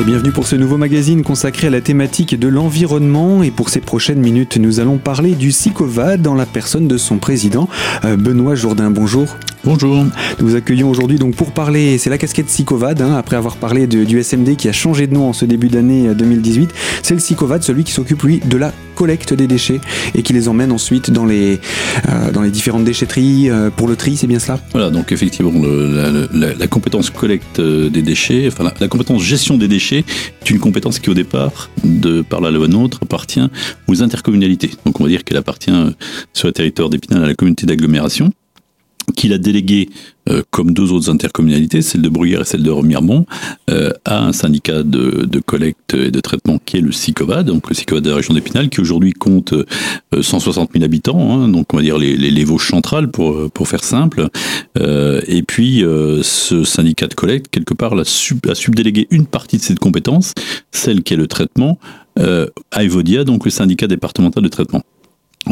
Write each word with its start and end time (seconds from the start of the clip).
Et 0.00 0.04
bienvenue 0.04 0.30
pour 0.30 0.46
ce 0.46 0.54
nouveau 0.54 0.76
magazine 0.76 1.24
consacré 1.24 1.66
à 1.66 1.70
la 1.70 1.80
thématique 1.80 2.38
de 2.38 2.46
l'environnement. 2.46 3.42
Et 3.42 3.50
pour 3.50 3.68
ces 3.68 3.80
prochaines 3.80 4.20
minutes, 4.20 4.56
nous 4.56 4.78
allons 4.78 4.96
parler 4.96 5.34
du 5.34 5.50
SICOVA 5.50 6.18
dans 6.18 6.36
la 6.36 6.46
personne 6.46 6.86
de 6.86 6.96
son 6.96 7.18
président, 7.18 7.68
euh, 8.04 8.16
Benoît 8.16 8.54
Jourdain. 8.54 8.92
Bonjour. 8.92 9.26
Bonjour. 9.70 10.02
Nous 10.02 10.48
vous 10.48 10.56
accueillons 10.56 10.88
aujourd'hui 10.88 11.18
donc 11.18 11.36
pour 11.36 11.52
parler, 11.52 11.98
c'est 11.98 12.08
la 12.08 12.16
casquette 12.16 12.48
SICOVAD, 12.48 13.02
hein, 13.02 13.16
après 13.16 13.36
avoir 13.36 13.58
parlé 13.58 13.86
de, 13.86 14.02
du 14.04 14.22
SMD 14.22 14.56
qui 14.56 14.66
a 14.66 14.72
changé 14.72 15.06
de 15.06 15.12
nom 15.12 15.28
en 15.28 15.34
ce 15.34 15.44
début 15.44 15.68
d'année 15.68 16.14
2018. 16.14 16.70
C'est 17.02 17.12
le 17.12 17.20
SICOVAD, 17.20 17.62
celui 17.62 17.84
qui 17.84 17.92
s'occupe 17.92 18.22
lui 18.22 18.40
de 18.42 18.56
la 18.56 18.72
collecte 18.94 19.34
des 19.34 19.46
déchets 19.46 19.78
et 20.14 20.22
qui 20.22 20.32
les 20.32 20.48
emmène 20.48 20.72
ensuite 20.72 21.10
dans 21.10 21.26
les, 21.26 21.60
euh, 22.08 22.32
dans 22.32 22.40
les 22.40 22.50
différentes 22.50 22.84
déchetteries 22.84 23.50
euh, 23.50 23.68
pour 23.68 23.88
le 23.88 23.94
tri, 23.94 24.16
c'est 24.16 24.26
bien 24.26 24.38
cela? 24.38 24.58
Voilà, 24.72 24.88
donc 24.88 25.12
effectivement, 25.12 25.52
le, 25.52 26.28
la, 26.32 26.54
la, 26.54 26.66
compétence 26.66 27.10
collecte 27.10 27.60
des 27.60 28.02
déchets, 28.02 28.48
enfin 28.48 28.64
la, 28.64 28.72
la 28.80 28.88
compétence 28.88 29.22
gestion 29.22 29.58
des 29.58 29.68
déchets 29.68 30.02
est 30.40 30.50
une 30.50 30.60
compétence 30.60 30.98
qui 30.98 31.10
au 31.10 31.14
départ, 31.14 31.68
de 31.84 32.22
par 32.22 32.40
la 32.40 32.50
loi 32.50 32.68
NOTRe, 32.68 33.00
appartient 33.02 33.46
aux 33.86 34.02
intercommunalités. 34.02 34.70
Donc 34.86 34.98
on 34.98 35.04
va 35.04 35.10
dire 35.10 35.24
qu'elle 35.24 35.36
appartient 35.36 35.70
euh, 35.70 35.90
sur 36.32 36.48
le 36.48 36.54
territoire 36.54 36.88
d'Épinal 36.88 37.22
à 37.22 37.26
la 37.26 37.34
communauté 37.34 37.66
d'agglomération 37.66 38.32
qu'il 39.12 39.32
a 39.32 39.38
délégué, 39.38 39.88
euh, 40.28 40.42
comme 40.50 40.72
deux 40.72 40.92
autres 40.92 41.10
intercommunalités, 41.10 41.82
celle 41.82 42.02
de 42.02 42.08
Bruyères 42.08 42.42
et 42.42 42.44
celle 42.44 42.62
de 42.62 42.70
Remiremont, 42.70 43.26
euh, 43.70 43.92
à 44.04 44.24
un 44.24 44.32
syndicat 44.32 44.82
de, 44.82 45.40
collecte 45.40 45.94
et 45.94 46.10
de 46.10 46.20
traitement 46.20 46.58
qui 46.64 46.76
est 46.76 46.80
le 46.80 46.92
SICOVAD, 46.92 47.46
donc 47.46 47.68
le 47.68 47.74
SICOVAD 47.74 48.04
de 48.04 48.10
la 48.10 48.16
région 48.16 48.34
d'Épinal, 48.34 48.68
qui 48.68 48.80
aujourd'hui 48.80 49.12
compte 49.12 49.52
euh, 49.52 50.22
160 50.22 50.70
000 50.72 50.84
habitants, 50.84 51.32
hein, 51.32 51.48
donc 51.48 51.72
on 51.72 51.76
va 51.76 51.82
dire 51.82 51.98
les, 51.98 52.16
les, 52.16 52.30
les 52.30 52.44
Vosges 52.44 52.68
centrales 52.68 53.10
pour, 53.10 53.50
pour 53.50 53.68
faire 53.68 53.84
simple. 53.84 54.28
Euh, 54.78 55.20
et 55.26 55.42
puis 55.42 55.82
ce 56.22 56.64
syndicat 56.64 57.06
de 57.06 57.14
collecte, 57.14 57.48
quelque 57.50 57.74
part, 57.74 57.98
a, 57.98 58.04
sub, 58.04 58.46
a 58.48 58.54
subdélégué 58.54 59.06
une 59.10 59.26
partie 59.26 59.56
de 59.56 59.62
cette 59.62 59.78
compétence, 59.78 60.32
celle 60.70 61.02
qui 61.02 61.14
est 61.14 61.16
le 61.16 61.26
traitement, 61.26 61.78
à 62.72 62.82
Evodia, 62.82 63.22
donc 63.22 63.44
le 63.44 63.50
syndicat 63.50 63.86
départemental 63.86 64.42
de 64.42 64.48
traitement. 64.48 64.82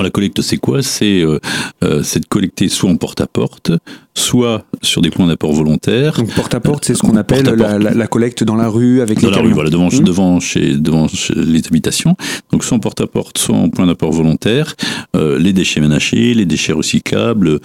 La 0.03 0.11
collecte, 0.11 0.43
c'est 0.43 0.59
quoi? 0.59 0.83
C'est 0.83 1.23
euh, 1.23 1.41
euh, 1.83 2.03
de 2.03 2.27
collecter 2.27 2.69
soit 2.69 2.91
en 2.91 2.97
porte-à-porte, 2.97 3.73
soit 4.17 4.65
sur 4.83 5.03
des 5.03 5.11
points 5.11 5.27
d'apport 5.27 5.53
volontaires. 5.53 6.15
Donc 6.15 6.33
porte-à-porte, 6.35 6.85
c'est 6.87 6.95
ce 6.95 7.01
qu'on 7.01 7.17
appelle 7.17 7.45
la, 7.45 7.79
la, 7.79 7.93
la, 7.93 8.07
collecte 8.07 8.43
dans 8.45 8.57
la 8.57 8.69
rue 8.69 9.03
avec 9.03 9.21
dans 9.21 9.29
les 9.29 9.37
la 9.37 9.43
rue, 9.43 9.53
voilà, 9.53 9.71
devant, 9.71 9.89
mmh. 9.89 10.01
devant, 10.01 10.41
chez, 10.41 10.77
devant 10.77 11.07
chez 11.07 11.35
les 11.35 11.67
habitations. 11.67 12.17
Donc 12.51 12.65
soit 12.65 12.77
en 12.77 12.81
porte-à-porte, 12.81 13.39
soit 13.39 13.55
en 13.55 13.69
point 13.69 13.87
d'apport 13.87 14.13
volontaire. 14.13 14.75
Euh, 15.15 15.39
les 15.39 15.53
déchets 15.53 15.81
ménagers, 15.81 16.33
les 16.33 16.47
déchets 16.47 16.73
recyclables, 16.73 17.49
euh, 17.49 17.59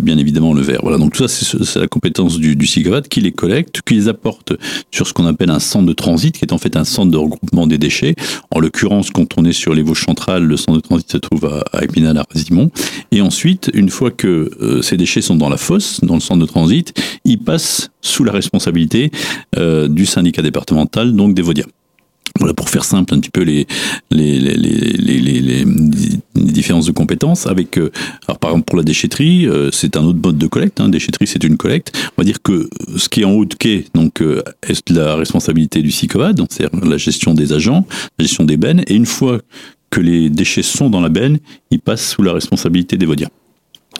bien 0.00 0.16
évidemment 0.16 0.54
le 0.54 0.62
verre. 0.62 0.80
Voilà, 0.82 0.98
donc 0.98 1.12
tout 1.12 1.26
ça, 1.26 1.44
c'est 1.64 1.80
la 1.80 1.88
compétence 1.88 2.38
du, 2.38 2.54
du 2.54 2.66
qui 3.10 3.20
les 3.20 3.32
collecte, 3.32 3.80
qui 3.82 3.94
les 3.94 4.08
apporte 4.08 4.52
sur 4.90 5.06
ce 5.06 5.12
qu'on 5.12 5.26
appelle 5.26 5.50
un 5.50 5.58
centre 5.58 5.86
de 5.86 5.92
transit, 5.92 6.36
qui 6.36 6.44
est 6.44 6.52
en 6.52 6.58
fait 6.58 6.76
un 6.76 6.84
centre 6.84 7.10
de 7.10 7.16
regroupement 7.16 7.66
des 7.66 7.78
déchets. 7.78 8.14
En 8.50 8.60
l'occurrence, 8.60 9.10
quand 9.10 9.38
on 9.38 9.44
est 9.44 9.52
sur 9.52 9.74
les 9.74 9.82
Vosges 9.82 10.04
centrales, 10.04 10.44
le 10.44 10.56
centre 10.56 10.74
de 10.74 10.82
transit 10.82 11.10
se 11.10 11.16
trouve 11.16 11.46
à, 11.46 11.64
à 11.76 11.84
Épinal, 11.84 12.16
à 12.18 12.24
Rasimont. 12.32 12.70
Et 13.10 13.22
ensuite, 13.22 13.70
une 13.74 13.88
fois 13.88 14.10
que 14.10 14.50
euh, 14.60 14.82
ces 14.82 14.96
déchets 14.96 15.22
sont 15.22 15.36
dans 15.36 15.48
la 15.48 15.56
fosse, 15.56 15.95
dans 16.02 16.14
le 16.14 16.20
centre 16.20 16.40
de 16.40 16.46
transit, 16.46 16.92
ils 17.24 17.38
passent 17.38 17.90
sous 18.00 18.24
la 18.24 18.32
responsabilité 18.32 19.10
euh, 19.56 19.88
du 19.88 20.06
syndicat 20.06 20.42
départemental, 20.42 21.14
donc 21.14 21.34
des 21.34 21.42
Vaudiens. 21.42 21.66
Voilà 22.38 22.52
pour 22.52 22.68
faire 22.68 22.84
simple 22.84 23.14
un 23.14 23.20
petit 23.20 23.30
peu 23.30 23.42
les 23.42 23.66
les, 24.10 24.38
les, 24.38 24.56
les, 24.56 25.40
les, 25.40 25.64
différences 26.34 26.84
de 26.84 26.92
compétences 26.92 27.46
avec 27.46 27.78
euh, 27.78 27.90
alors 28.28 28.38
par 28.38 28.50
exemple 28.50 28.66
pour 28.66 28.76
la 28.76 28.82
déchetterie 28.82 29.46
euh, 29.46 29.70
c'est 29.72 29.96
un 29.96 30.04
autre 30.04 30.18
mode 30.22 30.36
de 30.36 30.46
collecte 30.46 30.80
hein, 30.80 30.90
déchetterie 30.90 31.26
c'est 31.26 31.44
une 31.44 31.56
collecte. 31.56 31.92
On 32.16 32.22
va 32.22 32.24
dire 32.24 32.42
que 32.42 32.68
ce 32.96 33.08
qui 33.08 33.22
est 33.22 33.24
en 33.24 33.32
haut 33.32 33.46
de 33.46 33.54
quai 33.54 33.86
donc 33.94 34.20
est 34.20 34.90
la 34.90 35.16
responsabilité 35.16 35.80
du 35.80 35.90
SICOVAD 35.90 36.36
donc 36.36 36.48
c'est 36.50 36.66
la 36.84 36.96
gestion 36.98 37.32
des 37.32 37.54
agents 37.54 37.86
la 38.18 38.24
gestion 38.24 38.44
des 38.44 38.58
bennes. 38.58 38.82
Et 38.86 38.94
une 38.94 39.06
fois 39.06 39.40
que 39.88 40.00
les 40.00 40.28
déchets 40.28 40.62
sont 40.62 40.90
dans 40.90 41.00
la 41.00 41.08
benne 41.08 41.38
ils 41.70 41.80
passent 41.80 42.06
sous 42.06 42.22
la 42.22 42.34
responsabilité 42.34 42.98
des 42.98 43.06
Vaudiens 43.06 43.30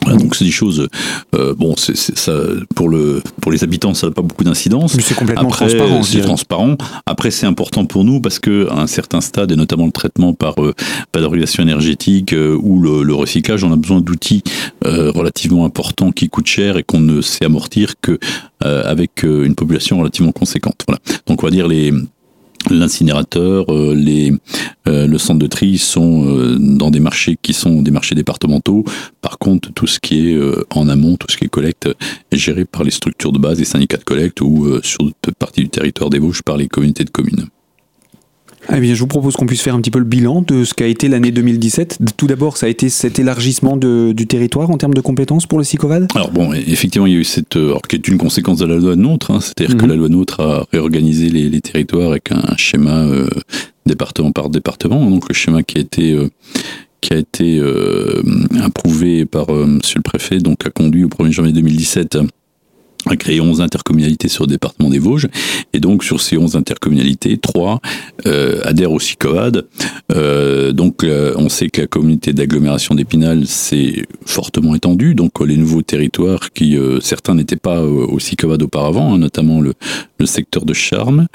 voilà, 0.07 0.21
donc 0.21 0.37
c'est 0.37 0.45
des 0.45 0.53
choses. 0.53 0.89
Euh, 1.35 1.53
bon, 1.55 1.75
c'est 1.77 1.97
ça 1.97 2.33
pour 2.77 2.89
le 2.89 3.23
pour 3.41 3.51
les 3.51 3.65
habitants, 3.65 3.93
ça 3.93 4.07
n'a 4.07 4.13
pas 4.13 4.23
beaucoup 4.23 4.45
d'incidence. 4.45 4.95
Mais 4.95 5.03
c'est 5.03 5.17
complètement 5.17 5.49
Après, 5.49 5.67
transparent. 5.67 6.03
C'est 6.05 6.21
transparent. 6.21 6.77
Après, 7.07 7.33
c'est 7.33 7.47
important 7.47 7.87
pour 7.87 8.05
nous 8.05 8.21
parce 8.21 8.39
que 8.39 8.69
à 8.71 8.81
un 8.83 8.87
certain 8.87 9.21
stade, 9.21 9.51
et 9.51 9.57
notamment 9.57 9.87
le 9.87 9.91
traitement 9.93 10.33
par 10.33 10.63
euh, 10.63 10.75
valorisation 11.13 11.65
énergétique 11.65 12.33
euh, 12.33 12.57
ou 12.63 12.81
le, 12.81 13.03
le, 13.03 13.15
recyclage, 13.15 13.65
on 13.65 13.73
a 13.73 13.77
besoin 13.77 14.01
d'outils 14.01 14.45
euh, 14.85 15.11
relativement 15.11 15.65
importants 15.65 16.13
qui 16.13 16.29
coûtent 16.29 16.47
cher 16.47 16.77
et 16.77 16.85
qu'on 16.85 17.01
ne 17.01 17.21
sait 17.21 17.45
amortir 17.45 17.95
que 18.01 18.19
euh, 18.65 18.85
avec 18.85 19.25
une 19.25 19.57
population 19.57 19.99
relativement 19.99 20.33
conséquente. 20.33 20.85
Voilà. 20.87 21.01
Donc 21.27 21.43
on 21.43 21.47
va 21.47 21.51
dire 21.51 21.67
les 21.67 21.93
l'incinérateur, 22.71 23.73
euh, 23.73 23.95
les, 23.95 24.33
euh, 24.89 25.07
le 25.07 25.19
centre 25.19 25.39
de 25.39 25.47
tri 25.47 25.79
sont 25.79 26.27
euh, 26.27 26.57
dans 26.59 26.91
des 26.91 27.01
marchés 27.01 27.37
qui 27.41 27.53
sont 27.53 27.83
des 27.83 27.91
marchés 27.91 28.15
départementaux. 28.15 28.85
Par 29.21 29.39
contre, 29.39 29.73
tout 29.73 29.87
ce 29.87 30.01
qui 30.01 30.31
est 30.31 30.41
en 30.71 30.89
amont, 30.89 31.17
tout 31.17 31.27
ce 31.31 31.37
qui 31.37 31.45
est 31.45 31.49
collecte, 31.49 31.89
est 32.31 32.37
géré 32.37 32.65
par 32.65 32.85
les 32.85 32.91
structures 32.91 33.33
de 33.33 33.39
base, 33.39 33.59
les 33.59 33.65
syndicats 33.65 33.97
de 33.97 34.05
collecte 34.05 34.41
ou 34.41 34.81
sur 34.83 35.11
toute 35.21 35.35
partie 35.35 35.63
du 35.63 35.69
territoire 35.69 36.11
des 36.11 36.19
Vosges 36.19 36.43
par 36.43 36.57
les 36.57 36.69
communautés 36.69 37.05
de 37.05 37.11
communes. 37.11 37.47
Eh 38.75 38.81
bien, 38.81 38.95
je 38.95 39.01
vous 39.01 39.07
propose 39.07 39.35
qu'on 39.37 39.47
puisse 39.47 39.63
faire 39.63 39.75
un 39.75 39.81
petit 39.81 39.91
peu 39.91 39.99
le 39.99 40.05
bilan 40.05 40.43
de 40.43 40.65
ce 40.65 40.75
qu'a 40.75 40.87
été 40.87 41.09
l'année 41.09 41.31
2017. 41.31 41.99
Tout 42.17 42.27
d'abord, 42.27 42.57
ça 42.57 42.67
a 42.67 42.69
été 42.69 42.89
cet 42.89 43.19
élargissement 43.19 43.77
de, 43.77 44.13
du 44.13 44.27
territoire 44.27 44.71
en 44.71 44.77
termes 44.77 44.95
de 44.95 45.01
compétences 45.01 45.47
pour 45.47 45.59
le 45.59 45.65
SICOVAD 45.65 46.09
Alors 46.15 46.31
bon, 46.31 46.53
effectivement, 46.53 47.07
il 47.07 47.13
y 47.13 47.17
a 47.17 47.21
eu 47.21 47.25
cette... 47.25 47.57
Alors, 47.57 47.83
qui 47.83 47.97
est 47.97 48.09
une 48.09 48.19
conséquence 48.19 48.59
de 48.59 48.67
la 48.67 48.77
loi 48.77 48.97
NOTRe, 48.97 49.31
hein, 49.31 49.39
c'est-à-dire 49.41 49.77
Mhm. 49.77 49.81
que 49.83 49.87
la 49.87 49.95
loi 49.97 50.09
NOTRe 50.09 50.41
a 50.41 50.67
réorganisé 50.73 51.29
les, 51.29 51.49
les 51.49 51.61
territoires 51.61 52.11
avec 52.11 52.33
un 52.33 52.57
schéma 52.57 53.05
euh, 53.05 53.29
département 53.87 54.33
par 54.33 54.51
département. 54.51 55.09
Donc 55.11 55.29
le 55.29 55.35
schéma 55.35 55.63
qui 55.63 55.79
a 55.79 55.81
été... 55.81 56.13
Euh, 56.13 56.29
qui 57.03 57.13
a 57.13 57.19
été 57.19 57.59
euh, 57.61 58.23
approuvé 58.63 59.27
par 59.27 59.51
euh, 59.55 59.67
Monsieur 59.67 59.99
le 59.99 60.03
Préfet, 60.03 60.39
donc 60.39 60.67
a 60.67 60.71
conduit 60.71 61.05
au 61.05 61.09
1er 61.09 61.31
janvier 61.31 61.53
2017 61.53 62.19
a 63.07 63.17
créé 63.17 63.41
11 63.41 63.61
intercommunalités 63.61 64.29
sur 64.29 64.45
le 64.45 64.51
département 64.51 64.91
des 64.91 64.99
Vosges. 64.99 65.29
Et 65.73 65.81
donc, 65.81 66.05
sur 66.05 66.21
ces 66.21 66.37
11 66.37 66.57
intercommunalités, 66.57 67.39
3 67.39 67.81
euh, 68.27 68.61
adhèrent 68.65 68.93
au 68.93 69.01
SICOAD. 69.01 69.67
Euh, 70.13 70.73
donc, 70.73 71.05
euh, 71.05 71.35
on 71.37 71.49
sait 71.49 71.69
que 71.69 71.83
la 71.83 71.87
communauté 71.87 72.33
d'agglomération 72.33 72.95
d'Épinal 72.95 73.47
s'est 73.47 74.07
fortement 74.25 74.75
étendue. 74.75 75.15
Donc, 75.15 75.41
les 75.45 75.57
nouveaux 75.57 75.83
territoires 75.83 76.51
qui, 76.53 76.77
euh, 76.77 77.01
certains 77.01 77.35
n'étaient 77.35 77.57
pas 77.57 77.83
au 77.83 78.19
SICOAD 78.19 78.63
auparavant, 78.63 79.15
hein, 79.15 79.19
notamment 79.19 79.61
le, 79.61 79.75
le, 80.19 80.27
secteur 80.27 80.65
de 80.65 80.73
Charme. 80.73 81.27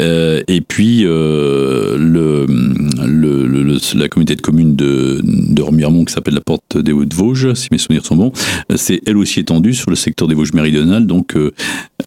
Euh, 0.00 0.42
et 0.48 0.60
puis, 0.60 1.02
euh, 1.04 1.96
le, 1.98 2.46
le, 2.46 3.78
la 3.98 4.08
communauté 4.08 4.36
de 4.36 4.40
communes 4.40 4.76
de, 4.76 5.20
de 5.24 5.62
Remiremont, 5.62 6.04
qui 6.04 6.12
s'appelle 6.12 6.34
la 6.34 6.40
Porte 6.40 6.78
des 6.78 6.92
Hauts-de-Vosges, 6.92 7.54
si 7.54 7.68
mes 7.70 7.78
souvenirs 7.78 8.04
sont 8.04 8.16
bons, 8.16 8.32
c'est 8.76 9.00
elle 9.06 9.16
aussi 9.16 9.40
étendue 9.40 9.74
sur 9.74 9.90
le 9.90 9.96
secteur 9.96 10.28
des 10.28 10.34
Vosges 10.34 10.52
méridionales 10.52 11.06
donc 11.06 11.36
euh, 11.36 11.52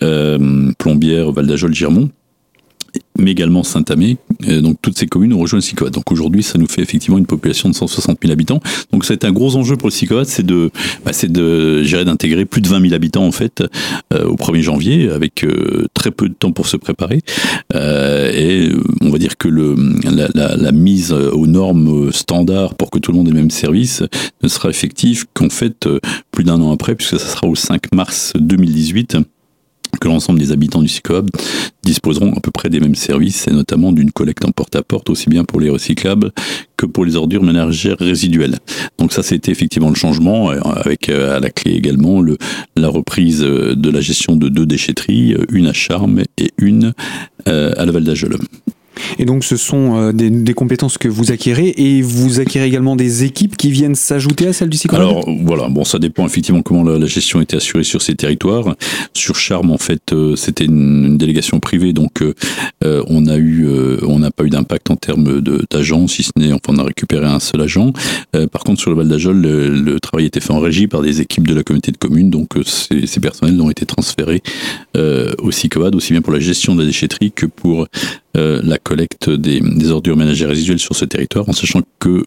euh, 0.04 0.72
Plombières, 0.78 1.32
Val 1.32 1.48
d'Ajol, 1.48 1.74
Girmont 1.74 2.09
mais 3.22 3.32
également 3.32 3.64
Saint-Amé. 3.64 4.18
Donc 4.48 4.78
toutes 4.82 4.98
ces 4.98 5.08
communes 5.08 5.34
ont 5.34 5.40
rejoint 5.40 5.58
le 5.58 5.62
SICOAD. 5.62 5.94
Donc 5.94 6.12
aujourd'hui, 6.12 6.44
ça 6.44 6.58
nous 6.58 6.68
fait 6.68 6.82
effectivement 6.82 7.18
une 7.18 7.26
population 7.26 7.70
de 7.70 7.76
160 7.76 8.18
000 8.22 8.34
habitants. 8.34 8.59
Donc 8.92 9.06
c'est 9.06 9.24
un 9.24 9.32
gros 9.32 9.56
enjeu 9.56 9.78
pour 9.78 9.88
le 9.88 9.94
SICOAD, 9.94 10.26
c'est 10.26 10.46
de, 10.46 10.72
bah, 11.06 11.14
c'est 11.14 11.32
de 11.32 11.84
d'intégrer 12.04 12.46
plus 12.46 12.62
de 12.62 12.68
20 12.68 12.82
000 12.82 12.94
habitants 12.94 13.26
en 13.26 13.32
fait 13.32 13.64
euh, 14.14 14.26
au 14.26 14.36
1er 14.36 14.62
janvier, 14.62 15.09
avec 15.09 15.44
euh, 15.44 15.86
très 15.94 16.12
peu 16.12 16.30
de 16.30 16.34
temps 16.34 16.52
pour 16.52 16.68
se 16.68 16.78
préparer. 16.78 17.22
Euh, 17.76 18.32
et 18.34 18.72
on 19.02 19.09
va 19.09 19.18
dire 19.18 19.38
que 19.38 19.48
le, 19.48 19.76
la, 20.03 20.28
la, 20.34 20.56
la, 20.56 20.72
mise 20.72 21.12
aux 21.12 21.48
normes 21.48 22.12
standards 22.12 22.76
pour 22.76 22.90
que 22.90 23.00
tout 23.00 23.12
le 23.12 23.18
monde 23.18 23.28
ait 23.28 23.32
le 23.32 23.38
même 23.38 23.52
service 23.52 24.03
ne 24.41 24.47
sera 24.47 24.70
effective 24.70 25.26
qu'en 25.34 25.50
fait 25.50 25.88
plus 26.32 26.44
d'un 26.44 26.62
an 26.62 26.72
après, 26.72 26.96
puisque 26.96 27.20
ça 27.20 27.28
sera 27.28 27.47
au 27.47 27.56
5 27.56 27.94
mars 27.94 28.34
2018 28.40 29.17
que 30.02 30.09
l'ensemble 30.09 30.40
des 30.40 30.52
habitants 30.52 30.82
du 30.82 30.90
SICOAB 30.90 31.30
disposeront 31.84 32.34
à 32.34 32.42
peu 32.42 32.52
près 32.52 32.70
des 32.70 32.82
mêmes 32.82 32.96
services, 32.96 33.48
et 33.48 33.52
notamment 33.52 33.94
d'une 33.94 34.12
collecte 34.12 34.44
en 34.44 34.52
porte-à-porte, 34.52 35.09
aussi 35.09 35.30
bien 35.30 35.46
pour 35.46 35.62
les 35.62 35.70
recyclables 35.70 36.32
que 36.76 36.86
pour 36.86 37.06
les 37.06 37.16
ordures 37.16 37.44
ménagères 37.44 37.98
résiduelles. 38.00 38.58
Donc 38.98 39.14
ça, 39.14 39.24
c'était 39.24 39.52
effectivement 39.52 39.90
le 39.90 39.96
changement, 39.96 40.50
avec 40.50 41.09
à 41.09 41.40
la 41.40 41.50
clé 41.52 41.74
également 41.74 42.22
le, 42.22 42.38
la 42.76 42.90
reprise 42.90 43.40
de 43.42 43.90
la 43.90 44.02
gestion 44.02 44.36
de 44.36 44.50
deux 44.50 44.66
déchetteries, 44.66 45.36
une 45.52 45.68
à 45.68 45.74
Charmes 45.74 46.24
et 46.38 46.52
une 46.58 46.94
euh, 47.48 47.74
à 47.78 47.86
la 47.86 47.92
Val 47.92 48.03
d'Ajol. 48.03 48.38
Et 49.20 49.26
donc, 49.26 49.44
ce 49.44 49.58
sont 49.58 49.98
euh, 49.98 50.12
des, 50.12 50.30
des, 50.30 50.53
compétences 50.53 50.98
que 50.98 51.08
vous 51.08 51.32
acquérez 51.32 51.74
et 51.78 52.02
vous 52.02 52.40
acquérez 52.40 52.66
également 52.66 52.96
des 52.96 53.24
équipes 53.24 53.58
qui 53.58 53.72
viennent 53.72 53.96
s'ajouter 53.96 54.48
à 54.48 54.53
celles 54.53 54.70
du 54.70 54.78
cycle 54.78 54.96
Alors, 54.96 55.28
voilà, 55.44 55.68
bon, 55.70 55.84
ça 55.84 56.00
dépend 56.00 56.26
effectivement 56.26 56.62
comment 56.62 56.84
la, 56.84 56.98
la, 56.98 57.08
gestion 57.08 57.42
était 57.42 57.58
assurée 57.58 57.84
sur 57.84 58.02
ces 58.02 58.16
territoires. 58.16 58.76
Sur 59.14 59.36
Charme, 59.36 59.72
en 59.72 59.78
fait, 59.78 60.14
euh, 60.14 60.36
c'était 60.36 60.66
une, 60.66 61.06
une, 61.06 61.18
délégation 61.18 61.59
privée, 61.59 61.94
donc 61.94 62.22
euh, 62.22 63.03
on 63.08 63.28
a 63.28 63.38
eu, 63.38 63.68
on 64.03 64.20
n'a 64.20 64.32
pas 64.32 64.44
eu 64.44 64.50
d'impact 64.50 64.90
en 64.90 64.96
termes 64.96 65.42
d'agents, 65.70 66.08
si 66.08 66.24
ce 66.24 66.32
n'est, 66.38 66.52
enfin, 66.52 66.62
on 66.70 66.78
a 66.78 66.84
récupéré 66.84 67.26
un 67.28 67.40
seul 67.40 67.62
agent. 67.62 67.94
par 68.52 68.64
contre, 68.64 68.82
sur 68.82 68.90
le 68.90 68.98
Val 68.98 69.08
d'Ajol, 69.08 69.40
le, 69.40 69.70
le, 69.70 70.00
travail 70.00 70.26
était 70.26 70.40
fait 70.40 70.52
en 70.52 70.59
régie 70.59 70.88
par 70.88 71.02
des 71.02 71.22
équipes 71.22 71.48
de 71.48 71.53
la 71.53 71.64
communauté 71.64 71.92
de 71.92 71.98
communes, 71.98 72.30
donc 72.30 72.50
ces, 72.66 73.06
ces 73.06 73.20
personnels 73.20 73.59
ont 73.62 73.70
été 73.70 73.86
transférés 73.86 74.42
au 74.96 75.52
CICOAD, 75.52 75.96
aussi 75.96 76.14
bien 76.14 76.22
pour 76.22 76.34
la 76.34 76.40
gestion 76.40 76.76
de 76.76 76.82
la 76.82 76.88
déchetterie 76.88 77.32
que 77.32 77.46
pour 77.46 77.88
la 78.35 78.78
collecte 78.78 79.29
des, 79.29 79.59
des, 79.59 79.91
ordures 79.91 80.17
ménagères 80.17 80.49
résiduelles 80.49 80.79
sur 80.79 80.95
ce 80.95 81.05
territoire, 81.05 81.47
en 81.49 81.53
sachant 81.53 81.81
que 81.99 82.23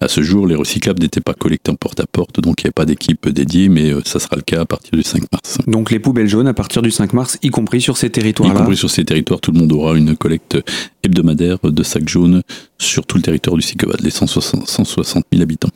à 0.00 0.08
ce 0.08 0.22
jour, 0.22 0.46
les 0.46 0.54
recyclables 0.54 1.00
n'étaient 1.00 1.20
pas 1.20 1.32
collectés 1.32 1.70
en 1.70 1.74
porte-à-porte, 1.74 2.40
donc 2.40 2.60
il 2.60 2.64
n'y 2.64 2.68
avait 2.68 2.72
pas 2.72 2.84
d'équipe 2.84 3.28
dédiée, 3.28 3.68
mais 3.68 3.92
ça 4.04 4.18
sera 4.18 4.36
le 4.36 4.42
cas 4.42 4.60
à 4.60 4.66
partir 4.66 4.92
du 4.92 5.02
5 5.02 5.22
mars. 5.32 5.58
Donc 5.66 5.90
les 5.90 5.98
poubelles 5.98 6.28
jaunes 6.28 6.48
à 6.48 6.54
partir 6.54 6.82
du 6.82 6.90
5 6.90 7.12
mars, 7.12 7.38
y 7.42 7.48
compris 7.48 7.80
sur 7.80 7.96
ces 7.96 8.10
territoires-là 8.10 8.54
Y 8.54 8.58
compris 8.58 8.76
sur 8.76 8.90
ces 8.90 9.04
territoires, 9.04 9.40
tout 9.40 9.52
le 9.52 9.58
monde 9.58 9.72
aura 9.72 9.96
une 9.96 10.16
collecte 10.16 10.58
hebdomadaire 11.02 11.58
de 11.62 11.82
sacs 11.82 12.08
jaunes 12.08 12.42
sur 12.78 13.06
tout 13.06 13.16
le 13.16 13.22
territoire 13.22 13.56
du 13.56 13.62
SICOVAD, 13.62 14.00
les 14.02 14.10
160, 14.10 14.68
160 14.68 15.24
000 15.32 15.42
habitants. 15.42 15.70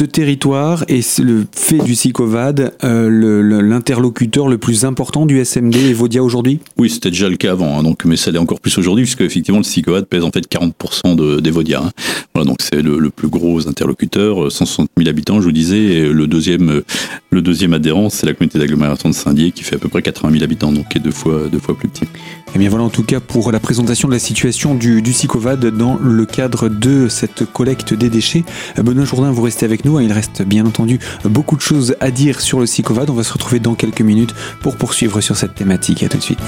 Ce 0.00 0.06
territoire 0.06 0.82
est 0.88 1.18
le 1.18 1.44
fait 1.52 1.76
du 1.76 1.94
SICOVAD 1.94 2.72
euh, 2.84 3.60
l'interlocuteur 3.60 4.48
le, 4.48 4.56
plus 4.56 4.86
important 4.86 5.26
du 5.26 5.44
SMD 5.44 5.76
Evodia 5.76 6.24
aujourd'hui? 6.24 6.58
Oui, 6.78 6.88
c'était 6.88 7.10
déjà 7.10 7.28
le 7.28 7.36
cas 7.36 7.52
avant, 7.52 7.78
hein, 7.78 7.82
donc, 7.82 8.06
mais 8.06 8.16
ça 8.16 8.30
l'est 8.30 8.38
encore 8.38 8.60
plus 8.60 8.78
aujourd'hui, 8.78 9.04
puisque 9.04 9.20
effectivement 9.20 9.58
le 9.58 9.64
SICOVAD 9.64 10.06
pèse 10.06 10.24
en 10.24 10.30
fait 10.30 10.50
40% 10.50 11.42
d'Evodia. 11.42 11.82
Hein. 11.84 11.90
Voilà, 12.34 12.48
donc 12.48 12.62
c'est 12.62 12.80
le, 12.80 13.10
plus 13.10 13.28
gros 13.28 13.68
interlocuteur, 13.68 14.50
160 14.50 14.86
euh, 14.86 15.02
000 15.02 15.10
habitants, 15.10 15.38
je 15.42 15.44
vous 15.44 15.52
disais, 15.52 15.78
et 15.78 16.08
le 16.08 16.26
deuxième, 16.26 16.70
euh, 16.70 16.84
le 17.28 17.42
deuxième 17.42 17.74
adhérent, 17.74 18.08
c'est 18.08 18.24
la 18.24 18.32
communauté 18.32 18.58
d'agglomération 18.58 19.10
de 19.10 19.14
Saint-Dié, 19.14 19.52
qui 19.52 19.64
fait 19.64 19.76
à 19.76 19.78
peu 19.78 19.90
près 19.90 20.00
80 20.00 20.32
000 20.32 20.42
habitants, 20.42 20.72
donc 20.72 20.88
qui 20.88 20.96
est 20.96 21.02
deux 21.02 21.10
fois, 21.10 21.42
deux 21.52 21.58
fois 21.58 21.76
plus 21.76 21.88
petit. 21.88 22.04
Et 22.04 22.54
eh 22.56 22.58
bien 22.58 22.68
voilà 22.68 22.84
en 22.84 22.90
tout 22.90 23.04
cas 23.04 23.20
pour 23.20 23.52
la 23.52 23.60
présentation 23.60 24.08
de 24.08 24.12
la 24.12 24.18
situation 24.18 24.74
du, 24.74 25.02
du 25.02 25.12
SICOVAD 25.12 25.66
dans 25.66 25.98
le 26.02 26.26
cadre 26.26 26.68
de 26.68 27.06
cette 27.08 27.44
collecte 27.44 27.94
des 27.94 28.08
déchets. 28.08 28.42
Benoît 28.76 29.04
Jourdain, 29.04 29.30
vous 29.30 29.42
restez 29.42 29.64
avec 29.66 29.84
nous. 29.84 29.89
Hein. 29.96 30.02
Il 30.02 30.12
reste 30.12 30.42
bien 30.42 30.66
entendu 30.66 30.98
beaucoup 31.24 31.56
de 31.56 31.60
choses 31.60 31.96
à 32.00 32.10
dire 32.10 32.40
sur 32.40 32.60
le 32.60 32.66
SICOVAD. 32.66 33.10
On 33.10 33.14
va 33.14 33.24
se 33.24 33.32
retrouver 33.32 33.60
dans 33.60 33.74
quelques 33.74 34.02
minutes 34.02 34.34
pour 34.60 34.76
poursuivre 34.76 35.20
sur 35.20 35.36
cette 35.36 35.54
thématique. 35.54 36.02
À 36.02 36.08
tout 36.08 36.18
de 36.18 36.22
suite. 36.22 36.40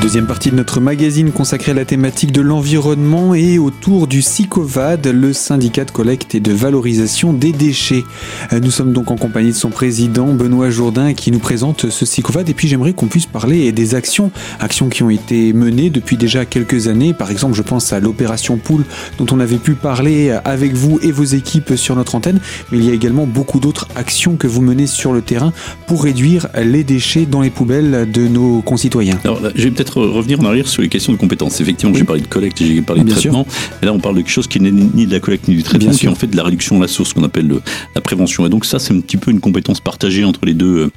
Deuxième 0.00 0.26
partie 0.26 0.50
de 0.50 0.56
notre 0.56 0.80
magazine 0.80 1.30
consacrée 1.30 1.72
à 1.72 1.74
la 1.74 1.84
thématique 1.84 2.32
de 2.32 2.40
l'environnement 2.40 3.34
et 3.34 3.58
autour 3.58 4.06
du 4.06 4.22
SICOVAD, 4.22 5.06
le 5.08 5.34
syndicat 5.34 5.84
de 5.84 5.90
collecte 5.90 6.34
et 6.34 6.40
de 6.40 6.52
valorisation 6.52 7.34
des 7.34 7.52
déchets. 7.52 8.02
Nous 8.50 8.70
sommes 8.70 8.94
donc 8.94 9.10
en 9.10 9.16
compagnie 9.16 9.50
de 9.50 9.56
son 9.56 9.68
président 9.68 10.32
Benoît 10.32 10.70
Jourdain 10.70 11.12
qui 11.12 11.30
nous 11.30 11.38
présente 11.38 11.90
ce 11.90 12.06
SICOVAD 12.06 12.48
et 12.48 12.54
puis 12.54 12.66
j'aimerais 12.66 12.94
qu'on 12.94 13.08
puisse 13.08 13.26
parler 13.26 13.70
des 13.72 13.94
actions, 13.94 14.30
actions 14.58 14.88
qui 14.88 15.02
ont 15.02 15.10
été 15.10 15.52
menées 15.52 15.90
depuis 15.90 16.16
déjà 16.16 16.46
quelques 16.46 16.88
années. 16.88 17.12
Par 17.12 17.30
exemple, 17.30 17.54
je 17.54 17.62
pense 17.62 17.92
à 17.92 18.00
l'opération 18.00 18.56
Poule 18.56 18.84
dont 19.18 19.26
on 19.30 19.38
avait 19.38 19.58
pu 19.58 19.74
parler 19.74 20.30
avec 20.46 20.72
vous 20.72 20.98
et 21.02 21.12
vos 21.12 21.24
équipes 21.24 21.76
sur 21.76 21.94
notre 21.94 22.14
antenne, 22.14 22.40
mais 22.72 22.78
il 22.78 22.86
y 22.86 22.90
a 22.90 22.94
également 22.94 23.26
beaucoup 23.26 23.60
d'autres 23.60 23.86
actions 23.96 24.36
que 24.36 24.46
vous 24.46 24.62
menez 24.62 24.86
sur 24.86 25.12
le 25.12 25.20
terrain 25.20 25.52
pour 25.86 26.04
réduire 26.04 26.48
les 26.56 26.84
déchets 26.84 27.26
dans 27.26 27.42
les 27.42 27.50
poubelles 27.50 28.10
de 28.10 28.26
nos 28.26 28.62
concitoyens. 28.62 29.18
Alors 29.24 29.40
j'ai 29.54 29.70
peut-être 29.70 29.89
revenir 29.94 30.40
en 30.40 30.44
arrière 30.44 30.68
sur 30.68 30.82
les 30.82 30.88
questions 30.88 31.12
de 31.12 31.18
compétences. 31.18 31.60
Effectivement, 31.60 31.94
j'ai 31.94 32.04
parlé 32.04 32.22
de 32.22 32.26
collecte, 32.26 32.58
j'ai 32.58 32.82
parlé 32.82 33.02
de 33.02 33.10
traitement. 33.10 33.46
Et 33.82 33.86
là, 33.86 33.92
on 33.92 33.98
parle 33.98 34.16
de 34.16 34.20
quelque 34.20 34.30
chose 34.30 34.46
qui 34.46 34.60
n'est 34.60 34.70
ni 34.70 35.06
de 35.06 35.12
la 35.12 35.20
collecte 35.20 35.48
ni 35.48 35.56
du 35.56 35.62
traitement, 35.62 35.90
qui 35.90 36.06
est 36.06 36.08
en 36.08 36.14
fait 36.14 36.26
de 36.28 36.36
la 36.36 36.42
réduction 36.44 36.76
de 36.76 36.82
la 36.82 36.88
source, 36.88 37.12
qu'on 37.12 37.24
appelle 37.24 37.50
la 37.94 38.00
prévention. 38.00 38.46
Et 38.46 38.48
donc 38.48 38.64
ça, 38.64 38.78
c'est 38.78 38.94
un 38.94 39.00
petit 39.00 39.16
peu 39.16 39.30
une 39.30 39.40
compétence 39.40 39.80
partagée 39.80 40.24
entre 40.24 40.44
les 40.44 40.54
deux, 40.54 40.86
euh, 40.86 40.90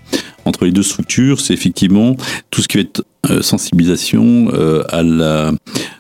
entre 0.45 0.66
les 0.66 0.72
deux 0.72 0.84
structures. 0.84 1.40
C'est 1.40 1.54
effectivement 1.54 2.16
tout 2.51 2.62
ce 2.62 2.68
qui 2.68 2.78
va 2.78 2.84
être 2.84 3.04
euh, 3.30 3.42
sensibilisation 3.42 4.50
euh, 4.54 4.84
à 4.90 5.04
la 5.04 5.54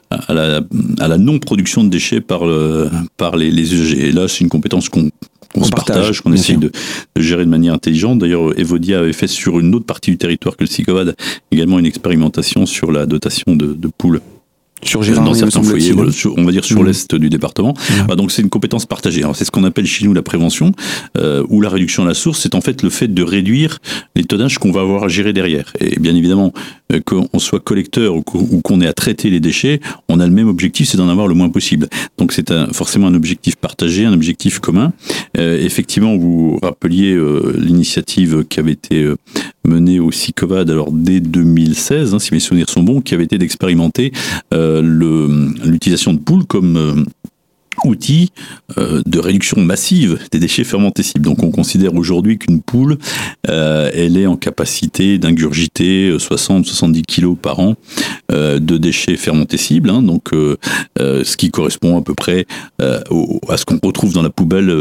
à 0.09 0.31
la, 0.31 0.61
à 0.99 1.07
la 1.07 1.17
non-production 1.17 1.83
de 1.83 1.89
déchets 1.89 2.21
par, 2.21 2.41
par 3.17 3.35
les, 3.35 3.49
les 3.49 3.73
usagers. 3.73 4.09
Et 4.09 4.11
là, 4.11 4.27
c'est 4.27 4.41
une 4.41 4.49
compétence 4.49 4.87
qu'on 4.87 5.09
qu'on 5.53 5.63
se 5.63 5.71
partage, 5.71 6.21
qu'on 6.21 6.33
essaye 6.33 6.57
de, 6.57 6.71
de, 7.15 7.21
gérer 7.21 7.45
de 7.45 7.49
manière 7.49 7.73
intelligente. 7.73 8.19
D'ailleurs, 8.19 8.57
Evodia 8.59 8.99
avait 8.99 9.13
fait 9.13 9.27
sur 9.27 9.59
une 9.59 9.73
autre 9.75 9.85
partie 9.85 10.11
du 10.11 10.17
territoire 10.17 10.57
que 10.57 10.63
le 10.63 10.69
SICOVAD 10.69 11.15
également 11.51 11.79
une 11.79 11.85
expérimentation 11.85 12.65
sur 12.65 12.91
la 12.91 13.05
dotation 13.05 13.55
de, 13.55 13.73
de 13.73 13.87
poules 13.87 14.21
sur 14.87 15.03
Gérard, 15.03 15.23
dans 15.23 15.33
certains 15.33 15.63
foyers, 15.63 15.93
on 15.93 16.43
va 16.43 16.51
dire 16.51 16.65
sur 16.65 16.81
mmh. 16.81 16.85
l'est 16.85 17.15
du 17.15 17.29
département. 17.29 17.73
Mmh. 17.73 18.07
Bah, 18.07 18.15
donc 18.15 18.31
c'est 18.31 18.41
une 18.41 18.49
compétence 18.49 18.85
partagée. 18.85 19.23
c'est 19.33 19.45
ce 19.45 19.51
qu'on 19.51 19.63
appelle 19.63 19.85
chez 19.85 20.05
nous 20.05 20.13
la 20.13 20.21
prévention 20.21 20.71
euh, 21.17 21.43
ou 21.49 21.61
la 21.61 21.69
réduction 21.69 22.03
de 22.03 22.09
la 22.09 22.13
source. 22.13 22.39
C'est 22.39 22.55
en 22.55 22.61
fait 22.61 22.81
le 22.81 22.89
fait 22.89 23.07
de 23.07 23.23
réduire 23.23 23.79
les 24.15 24.23
tonnages 24.23 24.57
qu'on 24.57 24.71
va 24.71 24.81
avoir 24.81 25.03
à 25.03 25.07
gérer 25.07 25.33
derrière. 25.33 25.71
Et 25.79 25.99
bien 25.99 26.15
évidemment, 26.15 26.53
euh, 26.93 26.99
qu'on 27.01 27.39
soit 27.39 27.59
collecteur 27.59 28.15
ou 28.15 28.21
qu'on 28.21 28.81
ait 28.81 28.87
à 28.87 28.93
traiter 28.93 29.29
les 29.29 29.39
déchets, 29.39 29.79
on 30.09 30.19
a 30.19 30.25
le 30.25 30.31
même 30.31 30.47
objectif, 30.47 30.89
c'est 30.89 30.97
d'en 30.97 31.09
avoir 31.09 31.27
le 31.27 31.33
moins 31.33 31.49
possible. 31.49 31.87
Donc 32.17 32.31
c'est 32.33 32.53
forcément 32.73 33.07
un 33.07 33.13
objectif 33.13 33.55
partagé, 33.55 34.05
un 34.05 34.13
objectif 34.13 34.59
commun. 34.59 34.93
Euh, 35.37 35.59
effectivement, 35.59 36.15
vous 36.15 36.59
rappeliez 36.61 37.13
euh, 37.13 37.55
l'initiative 37.57 38.45
qui 38.49 38.59
avait 38.59 38.73
été 38.73 39.07
menée 39.65 39.99
au 39.99 40.11
SICOVAD 40.11 40.69
alors 40.69 40.91
dès 40.91 41.19
2016, 41.19 42.13
hein, 42.13 42.19
si 42.19 42.33
mes 42.33 42.39
souvenirs 42.39 42.69
sont 42.69 42.83
bons, 42.83 43.01
qui 43.01 43.13
avait 43.13 43.23
été 43.23 43.37
d'expérimenter 43.37 44.11
l'utilisation 44.51 46.13
de 46.13 46.19
poules 46.19 46.45
comme 46.45 47.05
outil 47.85 48.31
euh, 48.77 49.01
de 49.05 49.19
réduction 49.19 49.61
massive 49.61 50.19
des 50.31 50.39
déchets 50.39 50.63
fermentescibles. 50.63 51.23
Donc 51.23 51.43
on 51.43 51.51
considère 51.51 51.95
aujourd'hui 51.95 52.37
qu'une 52.37 52.61
poule, 52.61 52.97
euh, 53.49 53.91
elle 53.93 54.17
est 54.17 54.25
en 54.25 54.35
capacité 54.35 55.17
d'ingurgiter 55.17 56.15
60-70 56.17 57.01
kilos 57.03 57.37
par 57.41 57.59
an 57.59 57.75
euh, 58.31 58.59
de 58.59 58.77
déchets 58.77 59.17
fermentescibles, 59.17 59.89
hein, 59.89 60.01
donc 60.01 60.31
ce 60.97 61.37
qui 61.37 61.51
correspond 61.51 61.97
à 61.97 62.01
peu 62.01 62.13
près 62.13 62.45
à 62.79 63.57
ce 63.57 63.65
qu'on 63.65 63.79
retrouve 63.83 64.13
dans 64.13 64.21
la 64.21 64.29
poubelle 64.29 64.73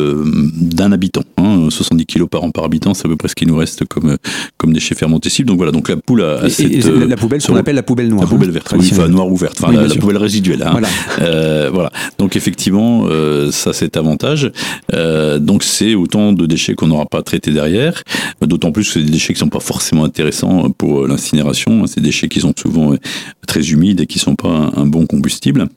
d'un 0.57 0.93
habitant. 0.93 1.23
Hein, 1.37 1.69
70 1.71 2.07
kilos 2.07 2.29
par 2.29 2.45
an 2.45 2.51
par 2.51 2.65
habitant, 2.65 2.95
c'est 2.95 3.07
à 3.07 3.09
peu 3.09 3.17
près 3.17 3.29
ce 3.29 3.35
qui 3.35 3.47
nous 3.47 3.57
reste 3.57 3.85
comme, 3.87 4.17
comme 4.57 4.73
déchets 4.73 4.95
fermentescibles. 4.95 5.49
Donc 5.49 5.57
voilà, 5.57 5.73
donc 5.73 5.89
la 5.89 5.97
poule 5.97 6.23
a, 6.23 6.49
cette, 6.49 6.85
la 6.87 7.17
poubelle, 7.17 7.41
ce 7.41 7.49
qu'on 7.49 7.57
appelle 7.57 7.77
la 7.77 7.83
poubelle 7.83 8.09
noire. 8.09 8.23
La 8.23 8.29
poubelle 8.29 8.51
verte, 8.51 8.73
enfin 8.75 9.09
noire 9.09 9.29
ou 9.29 9.37
verte, 9.37 9.59
enfin 9.63 9.73
la, 9.73 9.95
poubelle 9.95 10.19
résiduelle. 10.19 10.63
Hein. 10.63 10.79
Voilà. 11.19 11.71
voilà. 11.71 11.93
Donc 12.19 12.37
effectivement, 12.37 12.92
euh, 13.07 13.51
ça 13.51 13.73
c'est 13.73 13.97
avantage. 13.97 14.51
Euh, 14.93 15.39
donc 15.39 15.63
c'est 15.63 15.95
autant 15.95 16.33
de 16.33 16.47
déchets 16.47 16.75
qu'on 16.75 16.89
n'aura 16.89 17.07
pas 17.07 17.23
traités 17.23 17.53
derrière. 17.53 18.03
D'autant 18.41 18.73
plus 18.73 18.87
que 18.87 18.93
c'est 18.95 19.03
des 19.03 19.11
déchets 19.11 19.33
qui 19.33 19.39
sont 19.39 19.49
pas 19.49 19.61
forcément 19.61 20.05
intéressants 20.05 20.71
pour 20.71 21.07
l'incinération. 21.07 21.87
C'est 21.87 22.01
des 22.01 22.09
déchets 22.09 22.29
qui 22.29 22.41
sont 22.41 22.55
souvent 22.57 22.95
très 23.47 23.71
humides 23.71 24.01
et 24.01 24.07
qui 24.07 24.19
sont 24.19 24.37
pas 24.37 24.71
un 24.77 24.87
bon 24.87 25.07
combustible. 25.07 25.69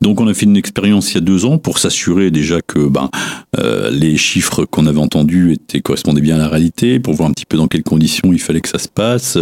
Donc 0.00 0.20
on 0.20 0.26
a 0.26 0.34
fait 0.34 0.46
une 0.46 0.56
expérience 0.56 1.12
il 1.12 1.14
y 1.14 1.18
a 1.18 1.20
deux 1.20 1.44
ans 1.44 1.58
pour 1.58 1.78
s'assurer 1.78 2.30
déjà 2.30 2.60
que 2.60 2.88
ben, 2.88 3.10
euh, 3.58 3.90
les 3.90 4.16
chiffres 4.16 4.64
qu'on 4.64 4.86
avait 4.86 4.98
entendus 4.98 5.52
étaient, 5.52 5.80
correspondaient 5.80 6.20
bien 6.20 6.36
à 6.36 6.38
la 6.38 6.48
réalité, 6.48 6.98
pour 6.98 7.14
voir 7.14 7.28
un 7.28 7.32
petit 7.32 7.46
peu 7.46 7.56
dans 7.56 7.68
quelles 7.68 7.82
conditions 7.82 8.32
il 8.32 8.40
fallait 8.40 8.60
que 8.60 8.68
ça 8.68 8.78
se 8.78 8.88
passe, 8.88 9.38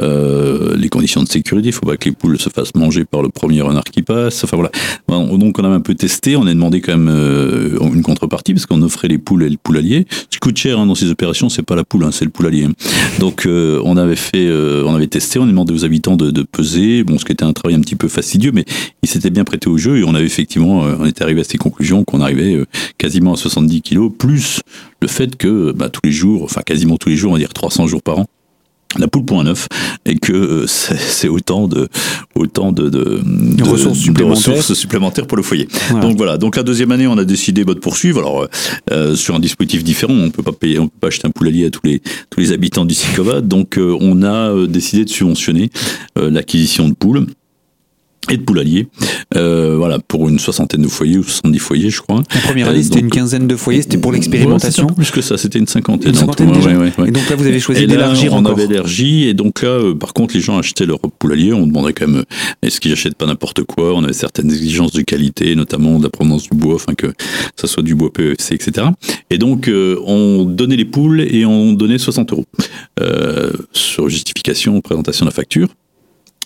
euh, 0.00 0.76
les 0.76 0.88
conditions 0.88 1.22
de 1.22 1.28
sécurité, 1.28 1.68
il 1.68 1.72
faut 1.72 1.86
pas 1.86 1.96
que 1.96 2.08
les 2.08 2.14
poules 2.14 2.38
se 2.38 2.48
fassent 2.48 2.74
manger 2.74 3.04
par 3.04 3.22
le 3.22 3.28
premier 3.28 3.60
renard 3.60 3.84
qui 3.84 4.02
passe. 4.02 4.44
Enfin 4.44 4.56
voilà. 4.56 4.70
Donc 5.08 5.58
on 5.58 5.64
a 5.64 5.68
un 5.68 5.80
peu 5.80 5.94
testé, 5.94 6.36
on 6.36 6.46
a 6.46 6.54
demandé 6.54 6.80
quand 6.80 6.92
même 6.92 7.08
euh, 7.10 7.78
une 7.94 8.02
contrepartie 8.02 8.54
parce 8.54 8.66
qu'on 8.66 8.82
offrait 8.82 9.08
les 9.08 9.18
poules 9.18 9.42
et 9.44 9.50
le 9.50 9.56
poulalier. 9.56 10.06
Ce 10.10 10.26
qui 10.28 10.38
coûte 10.38 10.56
cher 10.56 10.78
hein, 10.78 10.86
dans 10.86 10.94
ces 10.94 11.10
opérations, 11.10 11.48
c'est 11.48 11.62
pas 11.62 11.76
la 11.76 11.84
poule, 11.84 12.04
hein, 12.04 12.10
c'est 12.12 12.24
le 12.24 12.30
poulalier. 12.30 12.68
Donc 13.18 13.46
euh, 13.46 13.80
on 13.84 13.96
avait 13.96 14.16
fait, 14.16 14.46
euh, 14.46 14.84
on 14.86 14.94
avait 14.94 15.06
testé, 15.06 15.38
on 15.38 15.44
a 15.44 15.46
demandé 15.46 15.72
aux 15.72 15.84
habitants 15.84 16.16
de, 16.16 16.30
de 16.30 16.42
peser, 16.42 17.04
bon 17.04 17.18
ce 17.18 17.24
qui 17.24 17.32
était 17.32 17.44
un 17.44 17.52
travail 17.52 17.76
un 17.76 17.80
petit 17.80 17.96
peu 17.96 18.08
fastidieux, 18.08 18.52
mais 18.52 18.64
il 19.02 19.08
s'était 19.08 19.30
bien 19.30 19.44
prêté 19.44 19.61
au 19.68 19.78
jeu 19.78 19.98
et 19.98 20.04
on 20.04 20.14
avait 20.14 20.26
effectivement, 20.26 20.84
euh, 20.84 20.96
on 20.98 21.06
était 21.06 21.22
arrivé 21.22 21.40
à 21.40 21.44
ces 21.44 21.58
conclusions 21.58 22.04
qu'on 22.04 22.20
arrivait 22.20 22.54
euh, 22.54 22.66
quasiment 22.98 23.34
à 23.34 23.36
70 23.36 23.82
kilos, 23.82 24.12
plus 24.16 24.60
le 25.00 25.08
fait 25.08 25.36
que 25.36 25.72
bah, 25.72 25.88
tous 25.88 26.00
les 26.04 26.12
jours, 26.12 26.44
enfin 26.44 26.62
quasiment 26.62 26.96
tous 26.96 27.08
les 27.08 27.16
jours, 27.16 27.30
on 27.30 27.34
va 27.34 27.38
dire 27.38 27.52
300 27.52 27.86
jours 27.86 28.02
par 28.02 28.18
an, 28.18 28.26
la 28.98 29.08
poule 29.08 29.24
point 29.24 29.44
neuf 29.44 29.68
et 30.04 30.16
que 30.18 30.32
euh, 30.32 30.66
c'est 30.66 31.28
autant 31.28 31.68
de 31.68 31.88
autant 32.34 32.72
de, 32.72 32.88
de, 32.88 33.62
ressources, 33.62 33.98
supplémentaires. 34.74 35.26
pour 35.26 35.36
le 35.36 35.42
foyer. 35.42 35.68
Donc 36.00 36.16
voilà. 36.16 36.38
Donc 36.38 36.56
la 36.56 36.62
deuxième 36.62 36.92
année, 36.92 37.06
on 37.06 37.18
a 37.18 37.24
décidé 37.24 37.64
bah, 37.64 37.74
de 37.74 37.78
poursuivre. 37.78 38.20
Alors 38.20 38.46
euh, 38.90 39.14
sur 39.14 39.34
un 39.34 39.40
dispositif 39.40 39.84
différent, 39.84 40.14
on 40.14 40.30
peut 40.30 40.42
pas 40.42 40.52
payer, 40.52 40.78
on 40.78 40.88
peut 40.88 40.98
pas 41.00 41.06
acheter 41.08 41.26
un 41.26 41.30
poulailler 41.30 41.66
à 41.66 41.70
tous 41.70 41.82
les 41.84 42.00
tous 42.30 42.40
les 42.40 42.52
habitants 42.52 42.84
du 42.84 42.94
Sicova. 42.94 43.40
Donc 43.40 43.78
on 43.78 44.22
a 44.22 44.66
décidé 44.66 45.04
de 45.04 45.10
subventionner 45.10 45.70
l'acquisition 46.16 46.88
de 46.88 46.94
poules 46.94 47.26
et 48.30 48.36
de 48.36 48.42
poulailler, 48.42 48.88
euh, 49.36 49.74
voilà, 49.76 49.98
pour 49.98 50.28
une 50.28 50.38
soixantaine 50.38 50.82
de 50.82 50.88
foyers 50.88 51.18
ou 51.18 51.22
70 51.24 51.58
foyers, 51.58 51.90
je 51.90 52.00
crois. 52.00 52.22
La 52.34 52.40
première 52.40 52.68
année, 52.68 52.78
Euh, 52.78 52.82
c'était 52.82 53.00
une 53.00 53.10
quinzaine 53.10 53.48
de 53.48 53.56
foyers, 53.56 53.82
c'était 53.82 53.98
pour 53.98 54.12
l'expérimentation. 54.12 54.86
Ouais, 54.86 54.94
plus 54.94 55.10
que 55.10 55.20
ça, 55.20 55.36
c'était 55.36 55.58
une 55.58 55.66
cinquantaine. 55.66 56.10
Une 56.10 56.14
cinquantaine 56.14 56.52
déjà 56.52 56.70
ouais, 56.70 56.76
ouais, 56.76 56.92
ouais. 56.98 57.08
Et 57.08 57.10
donc 57.10 57.28
là, 57.28 57.36
vous 57.36 57.46
avez 57.46 57.58
choisi 57.60 57.86
d'élargir 57.86 58.32
on 58.32 58.38
encore. 58.38 58.52
avait 58.52 58.64
élargi, 58.64 59.24
et 59.28 59.34
donc 59.34 59.62
là, 59.62 59.68
euh, 59.70 59.94
par 59.94 60.12
contre, 60.14 60.34
les 60.34 60.40
gens 60.40 60.56
achetaient 60.58 60.86
leur 60.86 61.00
poulailler. 61.00 61.52
On 61.52 61.66
demandait 61.66 61.92
quand 61.92 62.06
même, 62.06 62.20
euh, 62.20 62.56
est-ce 62.66 62.80
qu'ils 62.80 62.92
achètent 62.92 63.16
pas 63.16 63.26
n'importe 63.26 63.64
quoi? 63.64 63.94
On 63.94 64.04
avait 64.04 64.12
certaines 64.12 64.50
exigences 64.50 64.92
de 64.92 65.02
qualité, 65.02 65.54
notamment 65.56 65.98
de 65.98 66.04
la 66.04 66.10
provenance 66.10 66.44
du 66.48 66.56
bois, 66.56 66.76
afin 66.76 66.94
que 66.94 67.08
ça 67.56 67.66
soit 67.66 67.82
du 67.82 67.94
bois 67.94 68.12
PEC, 68.12 68.52
etc. 68.52 68.86
Et 69.30 69.38
donc, 69.38 69.68
euh, 69.68 69.98
on 70.06 70.44
donnait 70.44 70.76
les 70.76 70.84
poules 70.84 71.20
et 71.22 71.44
on 71.44 71.72
donnait 71.72 71.98
60 71.98 72.32
euros 72.32 72.46
euh, 73.00 73.50
sur 73.72 74.08
justification, 74.08 74.80
présentation 74.80 75.24
de 75.26 75.30
la 75.30 75.34
facture. 75.34 75.68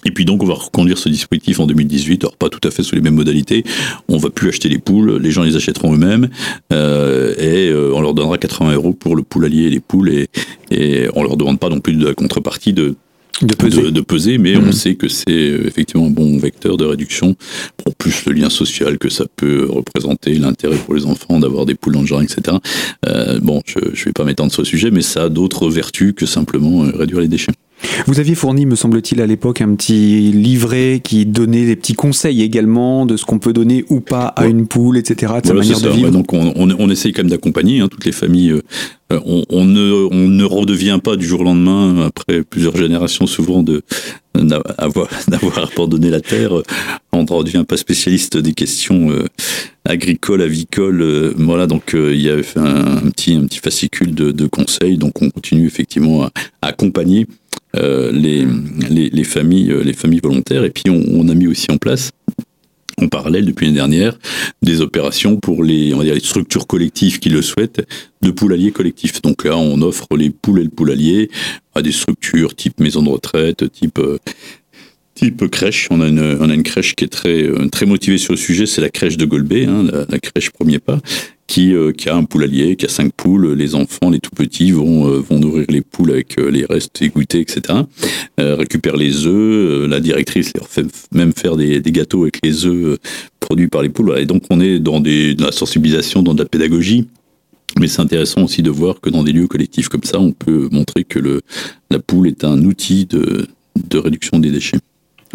Et 0.07 0.13
puis 0.13 0.25
donc 0.25 0.43
on 0.43 0.47
va 0.47 0.55
reconduire 0.55 0.99
ce 0.99 1.09
dispositif 1.09 1.59
en 1.59 1.67
2018, 1.67 2.23
alors 2.25 2.37
pas 2.37 2.49
tout 2.49 2.61
à 2.67 2.71
fait 2.71 2.83
sous 2.85 2.95
les 2.95 3.01
mêmes 3.01 3.17
modalités. 3.17 3.65
On 4.09 4.19
va 4.19 4.31
plus 4.31 4.49
acheter 4.49 4.69
les 4.69 4.79
poules, 4.79 5.17
les 5.21 5.33
gens 5.33 5.43
les 5.43 5.57
achèteront 5.57 5.93
eux-mêmes 5.95 6.29
euh, 6.73 7.35
et 7.39 7.69
euh, 7.71 7.93
on 7.93 8.01
leur 8.01 8.15
donnera 8.15 8.39
80 8.39 8.75
euros 8.75 8.93
pour 8.93 9.17
le 9.17 9.23
poulalier 9.25 9.65
et 9.65 9.71
les 9.71 9.81
poules 9.81 10.11
et, 10.11 10.29
et 10.71 11.09
on 11.15 11.23
leur 11.25 11.37
demande 11.37 11.59
pas 11.59 11.69
non 11.69 11.81
plus 11.81 11.95
de 11.95 12.07
la 12.07 12.15
contrepartie 12.15 12.73
de 12.73 12.95
De 13.43 13.55
peser. 13.57 13.83
de, 13.83 13.91
de 13.91 14.01
peser, 14.01 14.39
mais 14.39 14.55
Mhm. 14.57 14.69
on 14.69 14.73
sait 14.73 14.95
que 14.95 15.09
c'est 15.09 15.27
euh, 15.29 15.67
effectivement 15.67 16.07
un 16.07 16.11
bon 16.11 16.39
vecteur 16.39 16.77
de 16.77 16.85
réduction 16.85 17.35
pour 17.77 17.95
plus 17.97 18.25
le 18.27 18.33
lien 18.33 18.49
social 18.49 18.97
que 18.99 19.09
ça 19.11 19.25
peut 19.37 19.67
représenter, 19.69 20.35
l'intérêt 20.35 20.77
pour 20.77 20.95
les 20.95 21.05
enfants 21.05 21.41
d'avoir 21.41 21.67
des 21.67 21.75
poules 21.75 21.95
dans 21.95 22.01
le 22.03 22.07
jardin, 22.07 22.25
etc. 22.25 22.57
Euh, 23.09 23.41
bon, 23.41 23.61
je 23.67 23.81
ne 23.81 24.05
vais 24.07 24.13
pas 24.13 24.25
m'étendre 24.25 24.53
sur 24.53 24.63
le 24.63 24.67
sujet, 24.69 24.91
mais 24.93 25.03
ça 25.03 25.25
a 25.25 25.29
d'autres 25.29 25.69
vertus 25.69 26.15
que 26.17 26.27
simplement 26.27 26.81
réduire 26.95 27.21
les 27.21 27.29
déchets. 27.29 27.53
Vous 28.06 28.21
aviez 28.21 28.35
fourni, 28.35 28.66
me 28.66 28.75
semble-t-il, 28.75 29.21
à 29.21 29.26
l'époque, 29.26 29.61
un 29.61 29.75
petit 29.75 30.33
livret 30.33 31.00
qui 31.02 31.26
donnait 31.26 31.66
des 31.66 31.76
petits 31.76 31.95
conseils 31.95 32.42
également 32.42 33.04
de 33.06 33.16
ce 33.16 33.25
qu'on 33.25 33.38
peut 33.38 33.52
donner 33.52 33.85
ou 33.90 34.00
pas 34.00 34.26
à 34.26 34.42
Ouais. 34.45 34.50
une 34.50 34.66
poule, 34.66 34.97
etc., 34.99 35.33
de 35.42 35.47
sa 35.49 35.54
manière 35.54 35.80
de 35.80 35.88
vivre. 35.90 36.06
Ouais, 36.06 36.11
donc 36.11 36.33
on, 36.33 36.52
on, 36.56 36.71
on 36.78 36.90
essaye 36.90 37.12
quand 37.12 37.23
même 37.23 37.30
d'accompagner 37.30 37.80
hein, 37.80 37.88
toutes 37.88 38.04
les 38.04 38.12
familles. 38.12 38.50
euh, 38.50 38.62
euh, 39.12 39.21
on, 39.25 39.45
on 39.50 39.64
ne, 39.64 40.09
on 40.11 40.28
ne 40.28 40.45
redevient 40.45 40.99
pas 41.02 41.16
du 41.16 41.26
jour 41.26 41.40
au 41.40 41.45
lendemain, 41.45 42.06
après 42.06 42.42
plusieurs 42.42 42.76
générations 42.76 43.26
souvent 43.26 43.62
de 43.62 43.83
d'avoir 44.35 45.09
d'avoir 45.28 45.59
abandonné 45.59 46.11
la 46.11 46.21
terre, 46.21 46.59
euh, 46.59 46.62
on 47.12 47.23
ne 47.23 47.28
redevient 47.30 47.64
pas 47.66 47.76
spécialiste 47.76 48.37
des 48.37 48.52
questions 48.52 49.11
euh, 49.11 49.25
agricoles, 49.85 50.42
avicoles. 50.42 51.02
euh, 51.02 51.33
voilà, 51.38 51.66
donc 51.66 51.95
euh, 51.95 52.12
il 52.14 52.21
y 52.23 52.30
a 52.30 52.37
un, 52.56 52.97
un 53.06 53.11
petit 53.11 53.35
un 53.35 53.45
petit 53.47 53.61
fascicule 53.61 54.14
de, 54.14 54.33
de 54.33 54.47
conseils. 54.47 54.99
Donc 54.99 55.23
on 55.23 55.30
continue 55.30 55.66
effectivement 55.66 56.25
à, 56.25 56.30
à 56.62 56.68
accompagner 56.68 57.23
euh, 57.23 57.46
les, 58.12 58.47
les 58.90 59.11
les 59.16 59.25
familles 59.25 59.73
euh, 59.73 59.83
les 59.83 59.92
familles 59.92 60.21
volontaires. 60.23 60.64
Et 60.64 60.71
puis 60.71 60.85
on, 60.88 61.28
a 61.28 61.35
mis 61.35 61.47
aussi 61.47 61.66
en 61.71 61.78
place 61.78 62.12
en 62.99 63.09
parallèle 63.09 63.45
depuis 63.45 63.66
l'année 63.66 63.76
dernière 63.76 64.18
des 64.62 64.80
opérations 64.80 65.37
pour 65.37 65.62
les, 65.62 65.92
on 65.92 65.99
va 65.99 66.04
dire, 66.04 66.14
les 66.14 66.21
structures 66.21 66.66
collectives 66.66 67.18
qui 67.18 67.28
le 67.28 67.42
souhaitent 67.42 67.87
de 68.23 68.30
poulaliers 68.30 68.73
collectifs. 68.73 69.21
Donc 69.21 69.45
là, 69.45 69.56
on 69.56 69.83
offre 69.83 70.06
les 70.16 70.30
poules 70.30 70.61
et 70.61 70.64
le 70.64 70.71
poulalier 70.71 71.30
à 71.75 71.83
des 71.83 71.92
structures 71.92 72.54
type 72.54 72.80
maison 72.80 73.02
de 73.02 73.11
retraite, 73.11 73.71
type 73.71 73.99
euh, 73.99 74.18
type 75.14 75.47
crèche. 75.49 75.88
On 75.90 76.00
a 76.00 76.09
une, 76.09 76.38
on 76.40 76.49
a 76.49 76.54
une 76.54 76.62
crèche 76.62 76.95
qui 76.95 77.04
est 77.04 77.09
très 77.09 77.42
euh, 77.42 77.68
très 77.68 77.85
motivée 77.85 78.18
sur 78.18 78.33
le 78.33 78.38
sujet, 78.38 78.66
c'est 78.66 78.80
la 78.80 78.90
crèche 78.90 79.16
de 79.16 79.26
Golbet, 79.26 79.66
hein, 79.66 79.85
la 80.09 80.18
crèche 80.18 80.50
premier 80.50 80.78
pas, 80.78 81.00
qui 81.47 81.75
euh, 81.75 81.93
qui 81.93 82.09
a 82.09 82.17
un 82.17 82.25
poulalier, 82.25 82.76
qui 82.76 82.87
a 82.87 82.88
cinq 82.88 83.12
poules. 83.12 83.53
Les 83.53 83.75
enfants, 83.75 84.11
les 84.11 84.19
tout 84.21 84.31
petits 84.35 84.73
vont 84.73 85.09
euh, 85.09 85.21
vont 85.21 85.38
nourrir 85.38 85.67
les 85.69 85.81
poules 85.81 86.11
avec 86.11 86.38
euh, 86.38 86.50
les 86.50 86.65
restes 86.65 87.00
égouttés, 87.03 87.41
etc. 87.41 87.81
Euh, 88.41 88.57
récupèrent 88.57 88.97
les 88.97 89.26
œufs. 89.26 89.35
euh, 89.35 89.88
la 89.88 90.00
directrice 90.00 90.53
leur 90.57 90.69
fait 90.69 90.87
même 91.12 91.33
faire 91.33 91.57
des, 91.57 91.81
des 91.81 91.93
gâteaux 91.93 92.23
avec 92.23 92.38
les 92.43 92.67
œufs 92.67 92.99
produits 93.41 93.69
par 93.69 93.83
les 93.83 93.88
poules. 93.88 94.07
Voilà. 94.07 94.21
Et 94.23 94.26
donc 94.26 94.43
on 94.50 94.61
est 94.61 94.79
dans 94.81 95.00
des 95.00 95.35
la 95.35 95.53
sensibilisation, 95.53 96.23
dans 96.23 96.35
de 96.35 96.43
la 96.43 96.49
pédagogie. 96.49 97.07
Mais 97.79 97.88
c'est 97.88 98.00
intéressant 98.00 98.45
aussi 98.45 98.62
de 98.62 98.71
voir 98.71 99.00
que 99.00 99.11
dans 99.11 99.23
des 99.23 99.33
lieux 99.33 99.49
collectifs 99.49 99.88
comme 99.88 100.05
ça, 100.05 100.19
on 100.19 100.33
peut 100.33 100.69
montrer 100.73 101.05
que 101.05 101.19
le, 101.19 101.43
la 101.91 101.99
poule 101.99 102.29
est 102.29 102.43
un 102.43 102.65
outil 102.65 103.05
de, 103.05 103.49
de 103.88 103.99
réduction 103.99 104.38
des 104.38 104.50
déchets. 104.50 104.79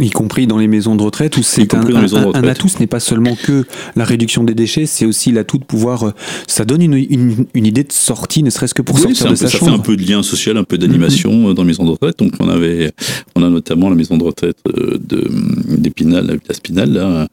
Y 0.02 0.10
compris 0.10 0.48
dans 0.48 0.58
les 0.58 0.68
maisons 0.68 0.96
de 0.96 1.04
retraite, 1.04 1.38
où 1.38 1.44
c'est 1.44 1.74
un, 1.76 1.82
un- 1.82 2.34
un 2.34 2.44
atout, 2.48 2.68
ce 2.68 2.80
n'est 2.80 2.88
pas 2.88 3.00
seulement 3.00 3.36
que 3.36 3.66
la 3.96 4.04
réduction 4.04 4.44
des 4.44 4.56
déchets, 4.56 4.86
c'est 4.88 5.06
aussi 5.06 5.32
l'atout 5.32 5.58
de 5.60 5.64
pouvoir. 5.64 6.04
euh, 6.04 6.12
Ça 6.48 6.66
donne 6.66 6.82
une, 6.82 6.96
une- 6.96 7.46
une 7.54 7.66
idée 7.66 7.84
de 7.84 7.92
sortie, 7.92 8.42
ne 8.44 8.50
serait-ce 8.50 8.74
que 8.74 8.82
pour 8.82 8.96
Oui, 8.96 9.02
sortir 9.02 9.26
de 9.28 9.30
peu- 9.32 9.36
sa 9.36 9.48
ça 9.48 9.58
chambre. 9.58 9.72
fait 9.72 9.78
un 9.78 9.80
peu 9.80 9.96
de 9.96 10.04
lien 10.04 10.24
social, 10.24 10.58
un 10.58 10.64
peu 10.64 10.78
d'animation 10.78 11.50
euh, 11.50 11.54
dans 11.54 11.62
les 11.62 11.68
maisons 11.68 11.86
de 11.86 11.92
retraite. 11.92 12.18
Donc 12.20 12.34
on 12.40 12.50
avait, 12.50 12.92
on 13.36 13.44
a 13.44 13.50
notamment 13.50 13.90
la 13.90 13.96
maison 13.96 14.18
de 14.18 14.24
retraite 14.24 14.58
euh, 14.76 14.98
d'Épinal, 15.78 16.26
la 16.28 16.34
Villa 16.34 16.54
Spinal, 16.54 16.92
là, 16.92 17.28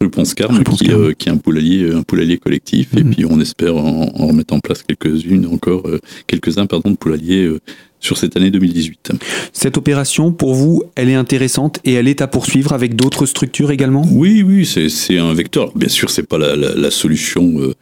rue 0.00 0.10
Ponscarme, 0.10 0.62
qui, 0.64 0.90
euh, 0.90 1.12
qui 1.16 1.28
est 1.28 1.32
un 1.32 1.36
poulailler, 1.36 1.92
un 1.92 2.02
poulailler 2.02 2.38
collectif. 2.38 2.88
Et 2.96 3.04
Mhm. 3.04 3.14
puis 3.14 3.24
on 3.26 3.40
espère 3.40 3.76
en, 3.76 4.10
en 4.14 4.26
remettre 4.26 4.54
en 4.54 4.60
place 4.60 4.82
quelques-unes 4.82 5.46
encore, 5.52 5.82
quelques-uns 6.26 6.66
pardon 6.66 6.90
de 6.90 6.96
poulaillers 6.96 7.44
euh, 7.44 7.60
sur 8.04 8.18
cette 8.18 8.36
année 8.36 8.50
2018. 8.50 9.12
Cette 9.52 9.78
opération, 9.78 10.32
pour 10.32 10.54
vous, 10.54 10.82
elle 10.94 11.08
est 11.08 11.14
intéressante 11.14 11.80
et 11.84 11.94
elle 11.94 12.06
est 12.06 12.20
à 12.20 12.26
poursuivre 12.26 12.72
avec 12.72 12.96
d'autres 12.96 13.26
structures 13.26 13.70
également? 13.70 14.06
Oui, 14.10 14.42
oui, 14.42 14.66
c'est 14.66 15.18
un 15.18 15.32
vecteur. 15.32 15.72
Bien 15.74 15.88
sûr, 15.88 16.10
c'est 16.10 16.22
pas 16.22 16.38
la, 16.38 16.54
la, 16.54 16.74
la 16.74 16.90
solution. 16.90 17.54
Euh, 17.58 17.74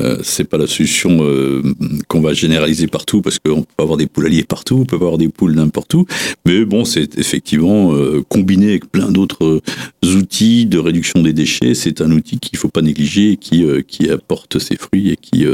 euh, 0.00 0.18
c'est 0.22 0.44
pas 0.44 0.58
la 0.58 0.66
solution 0.66 1.18
euh, 1.22 1.62
qu'on 2.08 2.20
va 2.20 2.32
généraliser 2.32 2.86
partout 2.86 3.20
parce 3.20 3.38
qu'on 3.38 3.62
peut 3.62 3.82
avoir 3.82 3.96
des 3.96 4.06
poulaliers 4.06 4.44
partout, 4.44 4.78
on 4.80 4.84
peut 4.84 4.96
avoir 4.96 5.18
des 5.18 5.28
poules 5.28 5.54
n'importe 5.54 5.94
où. 5.94 6.06
Mais 6.46 6.64
bon, 6.64 6.84
c'est 6.84 7.18
effectivement 7.18 7.94
euh, 7.94 8.22
combiné 8.28 8.70
avec 8.70 8.90
plein 8.90 9.10
d'autres 9.10 9.60
outils 10.04 10.66
de 10.66 10.78
réduction 10.78 11.22
des 11.22 11.32
déchets. 11.32 11.74
C'est 11.74 12.00
un 12.00 12.10
outil 12.12 12.38
qu'il 12.38 12.58
faut 12.58 12.68
pas 12.68 12.82
négliger 12.82 13.32
et 13.32 13.36
qui 13.36 13.64
qui 13.86 14.10
apporte 14.10 14.58
ses 14.58 14.76
fruits 14.76 15.10
et 15.10 15.16
qui 15.16 15.44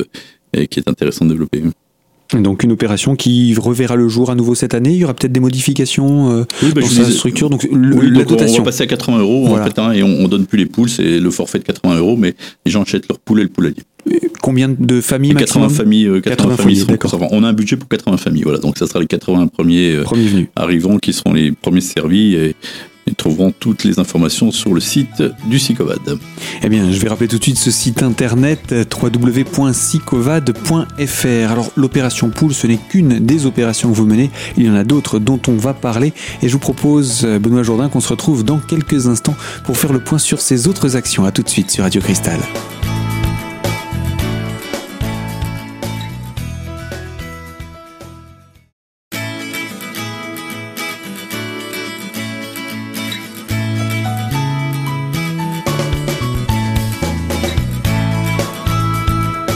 et 0.53 0.67
qui 0.67 0.79
est 0.81 0.89
intéressant 0.89 1.25
de 1.25 1.31
développer. 1.31 1.63
Donc 2.33 2.63
une 2.65 2.73
opération 2.73 3.17
qui 3.17 3.55
reverra 3.55 3.97
le 3.97 4.09
jour 4.09 4.31
à 4.31 4.35
nouveau 4.35 4.55
cette 4.55 4.75
année. 4.75 4.91
Il 4.91 4.97
y 4.97 5.05
aura 5.05 5.15
peut-être 5.15 5.33
des 5.33 5.41
modifications 5.41 6.31
euh, 6.33 6.45
Oui, 6.63 6.73
bah, 6.75 6.81
dans 6.81 6.87
sa 6.89 7.11
structure. 7.11 7.51
Donc 7.51 7.63
le- 7.71 7.95
Oui, 7.95 8.11
la 8.11 8.21
donc 8.21 8.27
on 8.33 8.35
dotation. 8.35 8.59
va 8.59 8.65
passer 8.65 8.83
à 8.85 8.87
80 8.87 9.19
euros 9.19 9.47
Voilà. 9.47 9.65
en 9.65 9.67
fait, 9.67 9.79
hein, 9.79 9.93
et 9.93 10.03
on, 10.03 10.25
on 10.25 10.29
donne 10.29 10.47
plus 10.47 10.59
les 10.59 10.67
poules, 10.67 10.89
c'est 10.89 11.21
le 11.21 11.31
forfait 11.31 11.59
de 11.59 11.65
80 11.65 11.97
euros, 11.99 12.17
mais 12.17 12.35
les 12.65 12.73
gens 12.73 12.83
achètent 12.83 13.09
leur 13.09 13.19
poule 13.19 13.41
et 13.41 13.43
le 13.45 13.51
poulailler. 13.51 13.83
Combien 14.43 14.69
de 14.69 15.01
familles 15.01 15.31
Et 15.33 15.35
80 15.35 15.61
maximum 15.67 15.71
familles, 15.71 16.07
euh, 16.07 16.21
80, 16.21 16.37
80 16.57 16.57
familles 16.57 16.77
familles. 16.81 17.29
On 17.33 17.45
a 17.45 17.49
un 17.49 17.53
budget 17.53 17.77
pour 17.77 17.89
80 17.89 18.17
familles, 18.17 18.43
voilà. 18.43 18.59
Donc 18.59 18.79
ça 18.79 18.87
sera 18.87 19.01
les 19.01 19.07
80 19.07 19.47
premiers 19.49 19.93
euh, 19.95 20.03
Premier 20.03 20.49
arrivants 20.57 20.99
qui 20.99 21.13
seront 21.13 21.33
les 21.33 21.53
premiers 21.53 21.81
servis 21.81 22.35
et, 22.35 22.55
et 23.07 23.15
trouveront 23.15 23.53
toutes 23.59 23.85
les 23.85 23.99
informations 23.99 24.51
sur 24.51 24.75
le 24.75 24.81
site 24.81 25.23
du 25.47 25.59
SICOVAD. 25.59 26.19
Eh 26.63 26.69
bien, 26.69 26.91
je 26.91 26.99
vais 26.99 27.09
rappeler 27.09 27.29
tout 27.29 27.39
de 27.39 27.43
suite 27.43 27.59
ce 27.59 27.71
site 27.71 28.03
internet 28.03 28.73
euh, 28.73 28.85
www.sicovad.fr. 29.03 31.51
Alors, 31.51 31.71
l'opération 31.77 32.31
poule, 32.31 32.55
ce 32.55 32.67
n'est 32.67 32.79
qu'une 32.79 33.21
des 33.21 33.47
opérations 33.47 33.91
que 33.91 33.97
vous 33.97 34.07
menez. 34.07 34.31
Il 34.57 34.65
y 34.65 34.71
en 34.71 34.75
a 34.75 34.85
d'autres 34.85 35.19
dont 35.19 35.41
on 35.49 35.57
va 35.57 35.75
parler. 35.75 36.13
Et 36.43 36.49
je 36.49 36.53
vous 36.53 36.59
propose, 36.59 37.25
euh, 37.25 37.39
Benoît 37.39 37.63
Jourdain, 37.63 37.89
qu'on 37.89 38.01
se 38.01 38.09
retrouve 38.09 38.45
dans 38.45 38.59
quelques 38.59 39.07
instants 39.07 39.37
pour 39.65 39.77
faire 39.77 39.93
le 39.93 40.01
point 40.01 40.19
sur 40.19 40.41
ces 40.41 40.69
autres 40.69 40.97
actions. 40.97 41.25
À 41.25 41.33
tout 41.33 41.43
de 41.43 41.49
suite 41.49 41.71
sur 41.71 41.85
Radio 41.85 42.01
Cristal. 42.01 42.41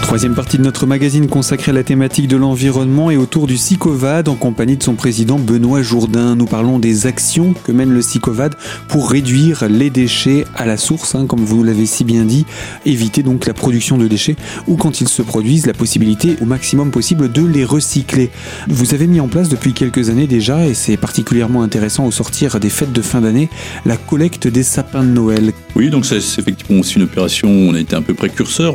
Troisième 0.09 0.35
partie 0.35 0.57
de 0.57 0.62
notre 0.62 0.87
magazine 0.87 1.29
consacrée 1.29 1.71
à 1.71 1.75
la 1.75 1.85
thématique 1.85 2.29
de 2.29 2.37
l'environnement 2.38 3.11
et 3.11 3.19
autour 3.19 3.47
du 3.47 3.59
SICOVAD 3.59 4.31
en 4.31 4.37
compagnie 4.37 4.79
de 4.79 4.83
son 4.83 4.95
président 4.95 5.38
Benoît 5.38 5.83
Jourdain. 5.83 6.35
Nous 6.35 6.47
parlons 6.47 6.79
des 6.79 7.07
actions 7.07 7.53
que 7.53 7.73
mène 7.73 7.91
le 7.91 8.00
SICOVAD 8.00 8.55
pour 8.88 9.11
réduire 9.11 9.69
les 9.69 9.91
déchets 9.91 10.47
à 10.57 10.65
la 10.65 10.79
source, 10.79 11.15
hein, 11.15 11.27
comme 11.27 11.45
vous 11.45 11.62
l'avez 11.62 11.85
si 11.85 12.05
bien 12.05 12.25
dit, 12.25 12.47
éviter 12.87 13.23
donc 13.23 13.45
la 13.45 13.53
production 13.53 13.99
de 13.99 14.09
déchets 14.09 14.37
ou 14.67 14.77
quand 14.77 15.03
ils 15.03 15.09
se 15.09 15.21
produisent, 15.21 15.67
la 15.67 15.75
possibilité 15.75 16.38
au 16.41 16.47
maximum 16.47 16.91
possible 16.91 17.31
de 17.31 17.45
les 17.45 17.67
recycler. 17.67 18.31
Vous 18.67 18.95
avez 18.95 19.07
mis 19.07 19.21
en 19.21 19.29
place 19.29 19.50
depuis 19.50 19.75
quelques 19.75 20.09
années 20.09 20.27
déjà, 20.27 20.67
et 20.67 20.73
c'est 20.73 20.97
particulièrement 20.97 21.62
intéressant 21.62 22.07
au 22.07 22.12
sortir 22.12 22.59
des 22.61 22.71
fêtes 22.71 22.95
de 22.95 23.03
fin 23.03 23.21
d'année, 23.21 23.50
la 23.85 23.99
collecte 23.99 24.49
des 24.49 24.62
sapins 24.62 25.05
de 25.05 25.11
Noël. 25.11 25.53
Oui, 25.77 25.91
donc 25.91 26.07
c'est 26.07 26.17
effectivement 26.17 26.81
aussi 26.81 26.97
une 26.97 27.03
opération, 27.03 27.50
on 27.50 27.75
a 27.75 27.81
été 27.81 27.95
un 27.95 28.00
peu 28.00 28.15
précurseur. 28.15 28.75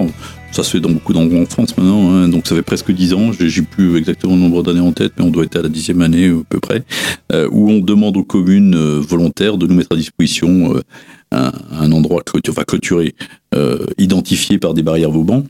Ça 0.53 0.63
se 0.63 0.69
fait 0.69 0.79
dans 0.79 0.91
beaucoup 0.91 1.13
d'endroits 1.13 1.41
en 1.41 1.45
France 1.45 1.75
maintenant, 1.77 2.13
hein. 2.13 2.27
donc 2.27 2.47
ça 2.47 2.55
fait 2.55 2.61
presque 2.61 2.91
10 2.91 3.13
ans, 3.13 3.31
j'ai 3.31 3.63
plus 3.63 3.97
exactement 3.97 4.35
le 4.35 4.41
nombre 4.41 4.61
d'années 4.61 4.79
en 4.79 4.91
tête, 4.91 5.13
mais 5.17 5.25
on 5.25 5.31
doit 5.31 5.45
être 5.45 5.55
à 5.55 5.63
la 5.63 5.67
dixième 5.67 6.01
année 6.01 6.29
à 6.29 6.43
peu 6.47 6.59
près, 6.59 6.83
euh, 7.31 7.49
où 7.51 7.71
on 7.71 7.79
demande 7.79 8.17
aux 8.17 8.23
communes 8.23 8.75
euh, 8.75 8.99
volontaires 8.99 9.57
de 9.57 9.65
nous 9.65 9.73
mettre 9.73 9.93
à 9.93 9.97
disposition 9.97 10.75
euh, 10.75 10.81
un, 11.31 11.91
endroit 11.91 12.21
clôturé, 12.21 12.53
enfin 12.55 12.63
clôturé, 12.65 13.15
euh, 13.55 13.85
identifié 13.97 14.59
par 14.59 14.75
des 14.75 14.83
barrières 14.83 15.09
Vauban, 15.09 15.43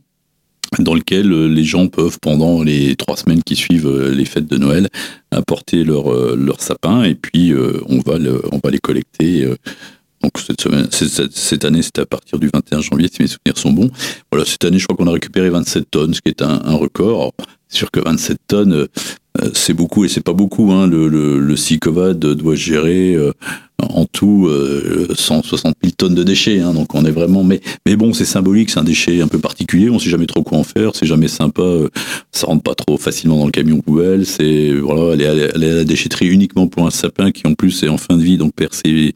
dans 0.79 0.95
lequel 0.95 1.31
euh, 1.31 1.47
les 1.47 1.63
gens 1.63 1.87
peuvent, 1.87 2.17
pendant 2.21 2.63
les 2.63 2.95
trois 2.95 3.17
semaines 3.17 3.43
qui 3.43 3.55
suivent 3.55 3.87
euh, 3.87 4.13
les 4.13 4.25
fêtes 4.25 4.47
de 4.47 4.57
Noël, 4.57 4.89
apporter 5.31 5.83
leur, 5.83 6.11
euh, 6.11 6.35
leur 6.37 6.61
sapin. 6.61 7.03
Et 7.03 7.15
puis 7.15 7.51
euh, 7.51 7.81
on, 7.87 7.99
va 7.99 8.17
on 8.51 8.59
va 8.63 8.71
les 8.71 8.79
collecter 8.79 9.43
euh, 9.43 9.55
Donc 10.23 10.39
cette, 10.39 11.65
année, 11.65 11.81
c'était 11.81 12.01
à 12.01 12.05
partir 12.05 12.39
du 12.39 12.49
21 12.53 12.79
janvier, 12.79 13.09
si 13.11 13.21
mes 13.21 13.27
souvenirs 13.27 13.57
sont 13.57 13.71
bons. 13.71 13.91
Voilà, 14.31 14.45
cette 14.45 14.63
année, 14.63 14.79
je 14.79 14.85
crois 14.87 14.95
qu'on 14.95 15.07
a 15.07 15.13
récupéré 15.13 15.49
27 15.49 15.91
tonnes, 15.91 16.13
ce 16.13 16.21
qui 16.21 16.29
est 16.29 16.41
un, 16.41 16.75
record. 16.75 17.33
Sûr 17.73 17.91
que 17.91 17.99
27 17.99 18.37
tonnes, 18.47 18.73
euh, 18.73 19.49
c'est 19.53 19.73
beaucoup 19.73 20.05
et 20.05 20.07
c'est 20.07 20.21
pas 20.23 20.33
beaucoup. 20.33 20.71
Hein. 20.71 20.87
Le, 20.87 21.07
le, 21.07 22.35
doit 22.35 22.55
gérer 22.55 23.15
euh, 23.15 23.31
en 23.79 24.05
tout 24.05 24.47
euh, 24.47 25.07
160 25.15 25.75
000 25.83 25.93
tonnes 25.97 26.15
de 26.15 26.23
déchets. 26.23 26.59
Hein. 26.59 26.73
Donc 26.73 26.93
on 26.93 27.05
est 27.05 27.11
vraiment. 27.11 27.43
Mais, 27.43 27.59
mais 27.85 27.95
bon, 27.95 28.13
c'est 28.13 28.25
symbolique, 28.25 28.69
c'est 28.69 28.79
un 28.79 28.83
déchet 28.83 29.21
un 29.21 29.27
peu 29.27 29.39
particulier. 29.39 29.89
On 29.89 29.99
sait 29.99 30.09
jamais 30.09 30.27
trop 30.27 30.43
quoi 30.43 30.57
en 30.57 30.63
faire. 30.63 30.91
C'est 30.95 31.05
jamais 31.05 31.27
sympa. 31.27 31.61
euh, 31.61 31.89
ça 32.31 32.47
rentre 32.47 32.63
pas 32.63 32.75
trop 32.75 32.97
facilement 32.97 33.37
dans 33.37 33.45
le 33.45 33.51
camion 33.51 33.79
poubelle. 33.79 34.25
C'est 34.25 34.73
voilà, 34.73 35.13
aller 35.13 35.25
à, 35.25 35.57
la 35.57 35.83
déchetterie 35.83 36.27
uniquement 36.27 36.67
pour 36.67 36.85
un 36.85 36.91
sapin 36.91 37.31
qui 37.31 37.47
en 37.47 37.53
plus 37.53 37.83
est 37.83 37.89
en 37.89 37.97
fin 37.97 38.17
de 38.17 38.23
vie, 38.23 38.37
donc 38.37 38.53
perd 38.53 38.73
ses, 38.73 39.15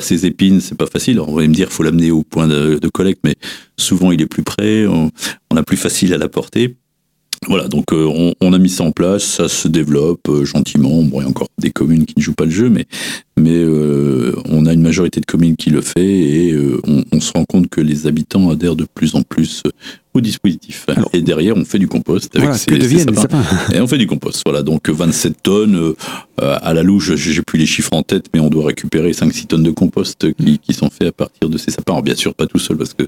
ses 0.00 0.26
épines, 0.26 0.60
c'est 0.60 0.76
pas 0.76 0.86
facile. 0.86 1.14
Alors, 1.14 1.28
on 1.30 1.36
va 1.36 1.46
me 1.46 1.54
dire, 1.54 1.70
faut 1.70 1.82
l'amener 1.82 2.10
au 2.10 2.22
point 2.22 2.48
de, 2.48 2.78
de 2.80 2.88
collecte, 2.88 3.20
mais 3.24 3.36
souvent 3.76 4.12
il 4.12 4.20
est 4.20 4.26
plus 4.26 4.42
près. 4.42 4.86
On, 4.86 5.10
on 5.50 5.56
a 5.56 5.62
plus 5.62 5.76
facile 5.76 6.12
à 6.12 6.18
la 6.18 6.28
porter. 6.28 6.76
Voilà, 7.48 7.68
donc 7.68 7.92
euh, 7.92 8.06
on, 8.06 8.34
on, 8.40 8.52
a 8.52 8.58
mis 8.58 8.68
ça 8.68 8.84
en 8.84 8.92
place, 8.92 9.24
ça 9.24 9.48
se 9.48 9.68
développe 9.68 10.28
euh, 10.28 10.44
gentiment. 10.44 11.02
Bon, 11.02 11.20
il 11.20 11.24
y 11.24 11.26
a 11.26 11.28
encore 11.28 11.48
des 11.58 11.70
communes 11.70 12.06
qui 12.06 12.14
ne 12.16 12.22
jouent 12.22 12.34
pas 12.34 12.44
le 12.44 12.50
jeu, 12.50 12.68
mais, 12.68 12.86
mais 13.36 13.56
euh, 13.56 14.34
on 14.48 14.66
a 14.66 14.72
une 14.72 14.82
majorité 14.82 15.20
de 15.20 15.26
communes 15.26 15.56
qui 15.56 15.70
le 15.70 15.80
fait 15.80 16.06
et 16.06 16.52
euh, 16.52 16.80
on, 16.86 17.04
on, 17.12 17.20
se 17.20 17.32
rend 17.32 17.44
compte 17.44 17.68
que 17.68 17.80
les 17.80 18.06
habitants 18.06 18.50
adhèrent 18.50 18.76
de 18.76 18.86
plus 18.94 19.14
en 19.14 19.22
plus 19.22 19.62
au 20.14 20.20
dispositif. 20.20 20.84
Alors, 20.88 21.10
et 21.12 21.20
derrière, 21.20 21.56
on 21.56 21.64
fait 21.64 21.80
du 21.80 21.88
compost 21.88 22.30
avec 22.36 22.44
voilà, 22.44 22.58
ces, 22.58 22.66
que 22.66 22.76
deviennent 22.76 23.10
les 23.10 23.16
sapins. 23.16 23.42
Et 23.72 23.80
on 23.80 23.88
fait 23.88 23.98
du 23.98 24.06
compost. 24.06 24.42
Voilà, 24.46 24.62
donc 24.62 24.88
27 24.88 25.42
tonnes. 25.42 25.74
Euh, 25.74 25.94
à 26.38 26.72
la 26.74 26.82
louche, 26.82 27.14
j'ai 27.16 27.42
plus 27.42 27.58
les 27.58 27.66
chiffres 27.66 27.92
en 27.92 28.02
tête, 28.02 28.26
mais 28.32 28.40
on 28.40 28.48
doit 28.48 28.66
récupérer 28.66 29.10
5-6 29.10 29.46
tonnes 29.46 29.62
de 29.64 29.70
compost 29.70 30.32
qui, 30.34 30.58
qui, 30.58 30.72
sont 30.72 30.90
faits 30.90 31.08
à 31.08 31.12
partir 31.12 31.48
de 31.48 31.58
ces 31.58 31.72
sapins. 31.72 31.94
Alors 31.94 32.02
bien 32.02 32.14
sûr, 32.14 32.34
pas 32.34 32.46
tout 32.46 32.58
seul, 32.58 32.76
parce 32.76 32.94
que 32.94 33.04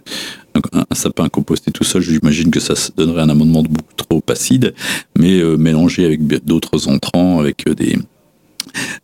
un, 0.54 0.84
un 0.90 0.94
sapin 0.94 1.28
composté 1.28 1.70
tout 1.70 1.84
seul, 1.84 2.02
j'imagine 2.02 2.50
que 2.50 2.60
ça 2.60 2.74
donnerait 2.96 3.22
un 3.22 3.28
amendement 3.28 3.62
de 3.62 3.68
beaucoup 3.68 3.94
trop 4.26 4.32
acide, 4.32 4.74
mais 5.18 5.40
euh, 5.40 5.56
mélangé 5.56 6.04
avec 6.04 6.26
d'autres 6.44 6.88
entrants, 6.88 7.38
avec 7.38 7.68
des 7.68 7.96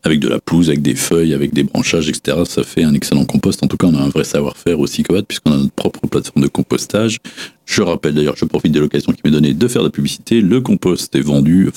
avec 0.05 0.21
de 0.21 0.29
la 0.29 0.41
pelouse, 0.41 0.69
avec 0.69 0.83
des 0.83 0.95
feuilles, 0.95 1.35
avec 1.35 1.53
des 1.53 1.63
branchages, 1.63 2.09
etc. 2.09 2.39
Ça 2.45 2.65
fait 2.65 2.85
un 2.85 2.95
excellent 2.95 3.25
compost. 3.25 3.63
En 3.63 3.69
tout 3.69 3.77
cas, 3.77 3.87
on 3.87 3.95
a 3.95 4.01
un 4.01 4.09
vrai 4.09 4.25
savoir-faire 4.25 4.81
au 4.81 4.87
Sicoat 4.87 5.23
puisqu'on 5.23 5.53
a 5.53 5.57
notre 5.57 5.73
propre 5.73 6.07
plateforme 6.07 6.43
de 6.43 6.49
compostage. 6.49 7.19
Je 7.65 7.81
rappelle 7.81 8.15
d'ailleurs, 8.15 8.37
je 8.37 8.45
profite 8.45 8.73
de 8.73 8.81
l'occasion 8.81 9.13
qui 9.13 9.21
m'est 9.25 9.31
donnée 9.31 9.55
de 9.55 9.69
faire 9.69 9.83
de 9.83 9.87
la 9.87 9.93
publicité. 9.93 10.41
Le 10.41 10.61
compost 10.61 11.15
est 11.15 11.21
vendu, 11.21 11.71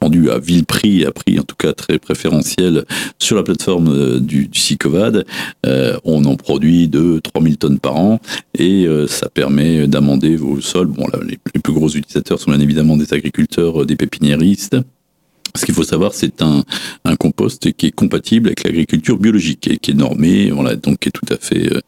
vendu 0.00 0.30
à 0.30 0.38
vil 0.38 0.64
prix, 0.64 1.04
à 1.04 1.10
prix 1.10 1.38
en 1.38 1.42
tout 1.42 1.56
cas 1.56 1.72
très 1.72 1.98
préférentiel 1.98 2.84
sur 3.18 3.36
la 3.36 3.42
plateforme 3.42 4.20
du, 4.20 4.46
du 4.46 4.58
Sicovad. 4.58 5.26
Euh, 5.66 5.98
on 6.04 6.24
en 6.24 6.36
produit 6.36 6.88
2 6.88 7.20
3000 7.20 7.58
tonnes 7.58 7.78
par 7.80 7.96
an 7.96 8.20
et 8.56 8.86
euh, 8.86 9.06
ça 9.08 9.28
permet 9.28 9.88
d'amender 9.88 10.36
vos 10.36 10.60
sols. 10.60 10.86
Bon, 10.86 11.06
là, 11.12 11.18
les, 11.26 11.38
les 11.54 11.60
plus 11.60 11.72
gros 11.72 11.88
utilisateurs 11.88 12.40
sont 12.40 12.52
bien 12.52 12.60
évidemment 12.60 12.96
des 12.96 13.12
agriculteurs, 13.12 13.84
des 13.84 13.96
pépiniéristes. 13.96 14.76
Ce 15.56 15.64
qu'il 15.64 15.74
faut 15.74 15.84
savoir, 15.84 16.14
c'est 16.14 16.42
un, 16.42 16.64
un, 17.04 17.16
compost 17.16 17.72
qui 17.72 17.86
est 17.86 17.92
compatible 17.92 18.48
avec 18.48 18.64
l'agriculture 18.64 19.18
biologique 19.18 19.68
et 19.68 19.76
qui 19.76 19.92
est 19.92 19.94
normé, 19.94 20.50
voilà, 20.50 20.74
donc 20.74 20.98
qui 20.98 21.08
est 21.08 21.12
tout 21.12 21.32
à 21.32 21.36
fait, 21.36 21.72
euh, 21.72 21.80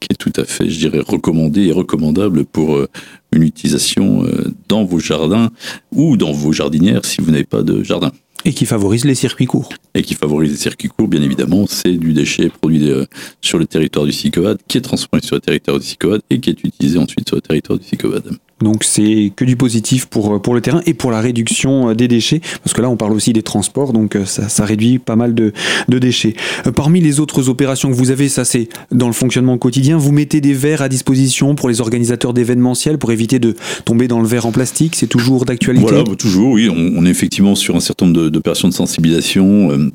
qui 0.00 0.08
est 0.10 0.16
tout 0.16 0.32
à 0.36 0.44
fait, 0.44 0.68
je 0.68 0.78
dirais, 0.78 1.00
recommandé 1.00 1.66
et 1.66 1.72
recommandable 1.72 2.44
pour 2.44 2.76
euh, 2.76 2.88
une 3.32 3.42
utilisation 3.42 4.24
euh, 4.24 4.52
dans 4.68 4.84
vos 4.84 4.98
jardins 4.98 5.50
ou 5.92 6.16
dans 6.16 6.32
vos 6.32 6.52
jardinières 6.52 7.04
si 7.04 7.20
vous 7.20 7.30
n'avez 7.30 7.44
pas 7.44 7.62
de 7.62 7.82
jardin. 7.82 8.12
Et 8.44 8.52
qui 8.52 8.64
favorise 8.64 9.04
les 9.04 9.16
circuits 9.16 9.46
courts. 9.46 9.70
Et 9.94 10.02
qui 10.02 10.14
favorise 10.14 10.52
les 10.52 10.56
circuits 10.56 10.88
courts, 10.88 11.08
bien 11.08 11.20
évidemment. 11.20 11.66
C'est 11.66 11.94
du 11.94 12.12
déchet 12.12 12.48
produit 12.48 12.90
euh, 12.90 13.04
sur 13.40 13.58
le 13.58 13.66
territoire 13.66 14.04
du 14.04 14.12
SICOVAD, 14.12 14.58
qui 14.68 14.78
est 14.78 14.82
transformé 14.82 15.20
sur 15.20 15.34
le 15.34 15.40
territoire 15.40 15.80
du 15.80 15.84
SICOVAD 15.84 16.20
et 16.30 16.38
qui 16.38 16.50
est 16.50 16.62
utilisé 16.62 16.98
ensuite 16.98 17.26
sur 17.26 17.36
le 17.36 17.42
territoire 17.42 17.78
du 17.78 17.84
SICOVAD. 17.84 18.38
Donc 18.62 18.84
c'est 18.84 19.32
que 19.36 19.44
du 19.44 19.56
positif 19.56 20.06
pour, 20.06 20.40
pour 20.40 20.54
le 20.54 20.62
terrain 20.62 20.80
et 20.86 20.94
pour 20.94 21.10
la 21.10 21.20
réduction 21.20 21.92
des 21.94 22.08
déchets, 22.08 22.40
parce 22.62 22.72
que 22.72 22.80
là 22.80 22.88
on 22.88 22.96
parle 22.96 23.12
aussi 23.12 23.34
des 23.34 23.42
transports, 23.42 23.92
donc 23.92 24.16
ça, 24.24 24.48
ça 24.48 24.64
réduit 24.64 24.98
pas 24.98 25.14
mal 25.14 25.34
de, 25.34 25.52
de, 25.88 25.98
déchets. 25.98 26.34
Parmi 26.74 27.00
les 27.00 27.20
autres 27.20 27.50
opérations 27.50 27.90
que 27.90 27.94
vous 27.94 28.10
avez, 28.10 28.30
ça 28.30 28.46
c'est 28.46 28.68
dans 28.90 29.08
le 29.08 29.12
fonctionnement 29.12 29.58
quotidien, 29.58 29.98
vous 29.98 30.12
mettez 30.12 30.40
des 30.40 30.54
verres 30.54 30.80
à 30.80 30.88
disposition 30.88 31.54
pour 31.54 31.68
les 31.68 31.82
organisateurs 31.82 32.32
d'événementiels 32.32 32.96
pour 32.96 33.12
éviter 33.12 33.38
de 33.38 33.56
tomber 33.84 34.08
dans 34.08 34.20
le 34.20 34.26
verre 34.26 34.46
en 34.46 34.52
plastique, 34.52 34.96
c'est 34.96 35.06
toujours 35.06 35.44
d'actualité? 35.44 35.86
Voilà, 35.86 36.16
toujours, 36.16 36.52
oui, 36.52 36.70
on, 36.70 37.04
est 37.04 37.10
effectivement 37.10 37.54
sur 37.54 37.76
un 37.76 37.80
certain 37.80 38.06
nombre 38.06 38.28
d'opérations 38.30 38.68
de, 38.68 38.72
de, 38.72 38.76
sensibilisation. 38.76 39.70
Euh, 39.70 39.90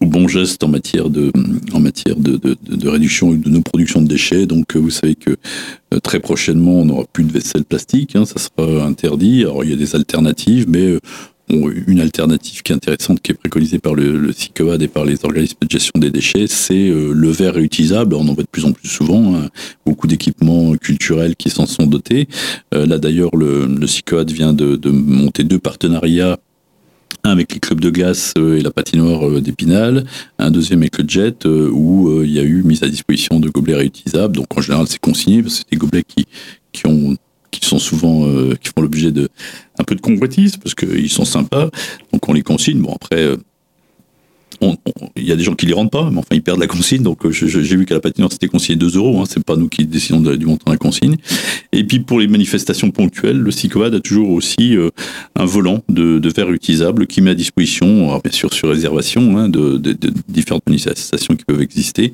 aux 0.00 0.06
bons 0.06 0.28
gestes 0.28 0.64
en 0.64 0.68
matière 0.68 1.10
de 1.10 1.30
en 1.72 1.80
matière 1.80 2.16
de, 2.16 2.38
de, 2.38 2.88
réduction 2.88 3.32
de 3.32 3.50
nos 3.50 3.60
productions 3.60 4.00
de 4.00 4.08
déchets. 4.08 4.46
Donc 4.46 4.76
vous 4.76 4.90
savez 4.90 5.14
que 5.14 5.30
euh, 5.30 5.36
très 6.00 6.20
prochainement 6.20 6.80
on 6.80 6.84
n'aura 6.84 7.04
plus 7.12 7.24
de 7.24 7.32
vaisselle 7.32 7.64
plastique, 7.64 8.16
hein, 8.16 8.24
ça 8.24 8.36
sera 8.38 8.84
interdit. 8.84 9.42
Alors 9.42 9.64
il 9.64 9.70
y 9.70 9.72
a 9.72 9.76
des 9.76 9.94
alternatives, 9.94 10.66
mais 10.68 10.86
euh, 10.86 11.00
une 11.48 12.00
alternative 12.00 12.62
qui 12.62 12.72
est 12.72 12.74
intéressante, 12.74 13.20
qui 13.20 13.32
est 13.32 13.34
préconisée 13.34 13.78
par 13.78 13.94
le, 13.94 14.18
le 14.18 14.32
CICOAD 14.32 14.82
et 14.82 14.88
par 14.88 15.04
les 15.04 15.24
organismes 15.24 15.58
de 15.60 15.70
gestion 15.70 15.92
des 15.96 16.10
déchets, 16.10 16.46
c'est 16.48 16.88
euh, 16.88 17.12
le 17.12 17.28
verre 17.28 17.54
réutilisable. 17.54 18.14
On 18.14 18.26
en 18.28 18.34
voit 18.34 18.44
de 18.44 18.48
plus 18.50 18.64
en 18.64 18.72
plus 18.72 18.88
souvent, 18.88 19.34
hein, 19.34 19.48
beaucoup 19.84 20.06
d'équipements 20.06 20.74
culturels 20.76 21.36
qui 21.36 21.50
s'en 21.50 21.66
sont 21.66 21.86
dotés. 21.86 22.28
Euh, 22.72 22.86
là 22.86 22.98
d'ailleurs, 22.98 23.36
le, 23.36 23.66
le 23.66 23.86
CICOAD 23.86 24.30
vient 24.30 24.54
de, 24.54 24.76
de 24.76 24.90
monter 24.90 25.44
deux 25.44 25.58
partenariats 25.58 26.38
un 27.22 27.30
avec 27.30 27.52
les 27.54 27.60
clubs 27.60 27.80
de 27.80 27.90
glace 27.90 28.32
et 28.36 28.60
la 28.60 28.70
patinoire 28.70 29.40
d'Épinal, 29.40 30.04
un 30.38 30.50
deuxième 30.50 30.80
avec 30.80 30.98
le 30.98 31.08
jet 31.08 31.44
où 31.46 32.22
il 32.22 32.30
y 32.30 32.38
a 32.38 32.42
eu 32.42 32.62
mise 32.62 32.82
à 32.82 32.88
disposition 32.88 33.40
de 33.40 33.48
gobelets 33.48 33.76
réutilisables. 33.76 34.36
Donc 34.36 34.46
en 34.56 34.60
général 34.60 34.86
c'est 34.88 35.00
consigné 35.00 35.42
parce 35.42 35.54
que 35.54 35.58
c'est 35.60 35.70
des 35.70 35.78
gobelets 35.78 36.04
qui, 36.04 36.26
qui 36.72 36.86
ont 36.86 37.16
qui 37.60 37.68
sont 37.68 37.78
souvent 37.78 38.26
euh, 38.26 38.54
qui 38.60 38.68
font 38.68 38.82
l'objet 38.82 39.12
de 39.12 39.28
un 39.78 39.84
peu 39.84 39.94
de 39.94 40.00
convoitise 40.00 40.56
parce 40.56 40.74
qu'ils 40.74 41.10
sont 41.10 41.24
sympas. 41.24 41.70
Donc 42.12 42.28
on 42.28 42.32
les 42.32 42.42
consigne. 42.42 42.80
Bon 42.80 42.94
après 42.94 43.36
il 45.16 45.24
y 45.24 45.32
a 45.32 45.36
des 45.36 45.42
gens 45.42 45.54
qui 45.54 45.66
les 45.66 45.72
rendent 45.72 45.90
pas, 45.90 46.10
mais 46.10 46.18
enfin 46.18 46.28
ils 46.32 46.42
perdent 46.42 46.60
la 46.60 46.66
consigne. 46.66 47.02
Donc 47.02 47.30
j'ai 47.30 47.76
vu 47.76 47.86
qu'à 47.86 47.94
la 47.94 48.00
patinoire 48.00 48.32
c'était 48.32 48.48
consigné 48.48 48.76
2 48.76 48.96
euros. 48.96 49.20
Hein, 49.20 49.24
c'est 49.28 49.42
pas 49.44 49.56
nous 49.56 49.68
qui 49.68 49.86
décidons 49.86 50.20
du 50.20 50.46
montant 50.46 50.70
de 50.70 50.74
la 50.74 50.78
consigne. 50.78 51.16
Et 51.72 51.84
puis 51.84 52.00
pour 52.00 52.20
les 52.20 52.28
manifestations 52.28 52.90
ponctuelles, 52.90 53.38
le 53.38 53.50
CICOAD 53.50 53.94
a 53.94 54.00
toujours 54.00 54.30
aussi 54.30 54.76
euh, 54.76 54.90
un 55.36 55.44
volant 55.44 55.82
de, 55.88 56.20
verre 56.34 56.50
utilisable 56.50 57.06
qui 57.06 57.20
met 57.20 57.30
à 57.30 57.34
disposition, 57.34 58.18
bien 58.22 58.32
sûr 58.32 58.52
sur 58.52 58.68
réservation, 58.68 59.38
hein, 59.38 59.48
de, 59.48 59.78
différentes 60.28 60.66
manifestations 60.66 61.36
qui 61.36 61.44
peuvent 61.44 61.62
exister. 61.62 62.12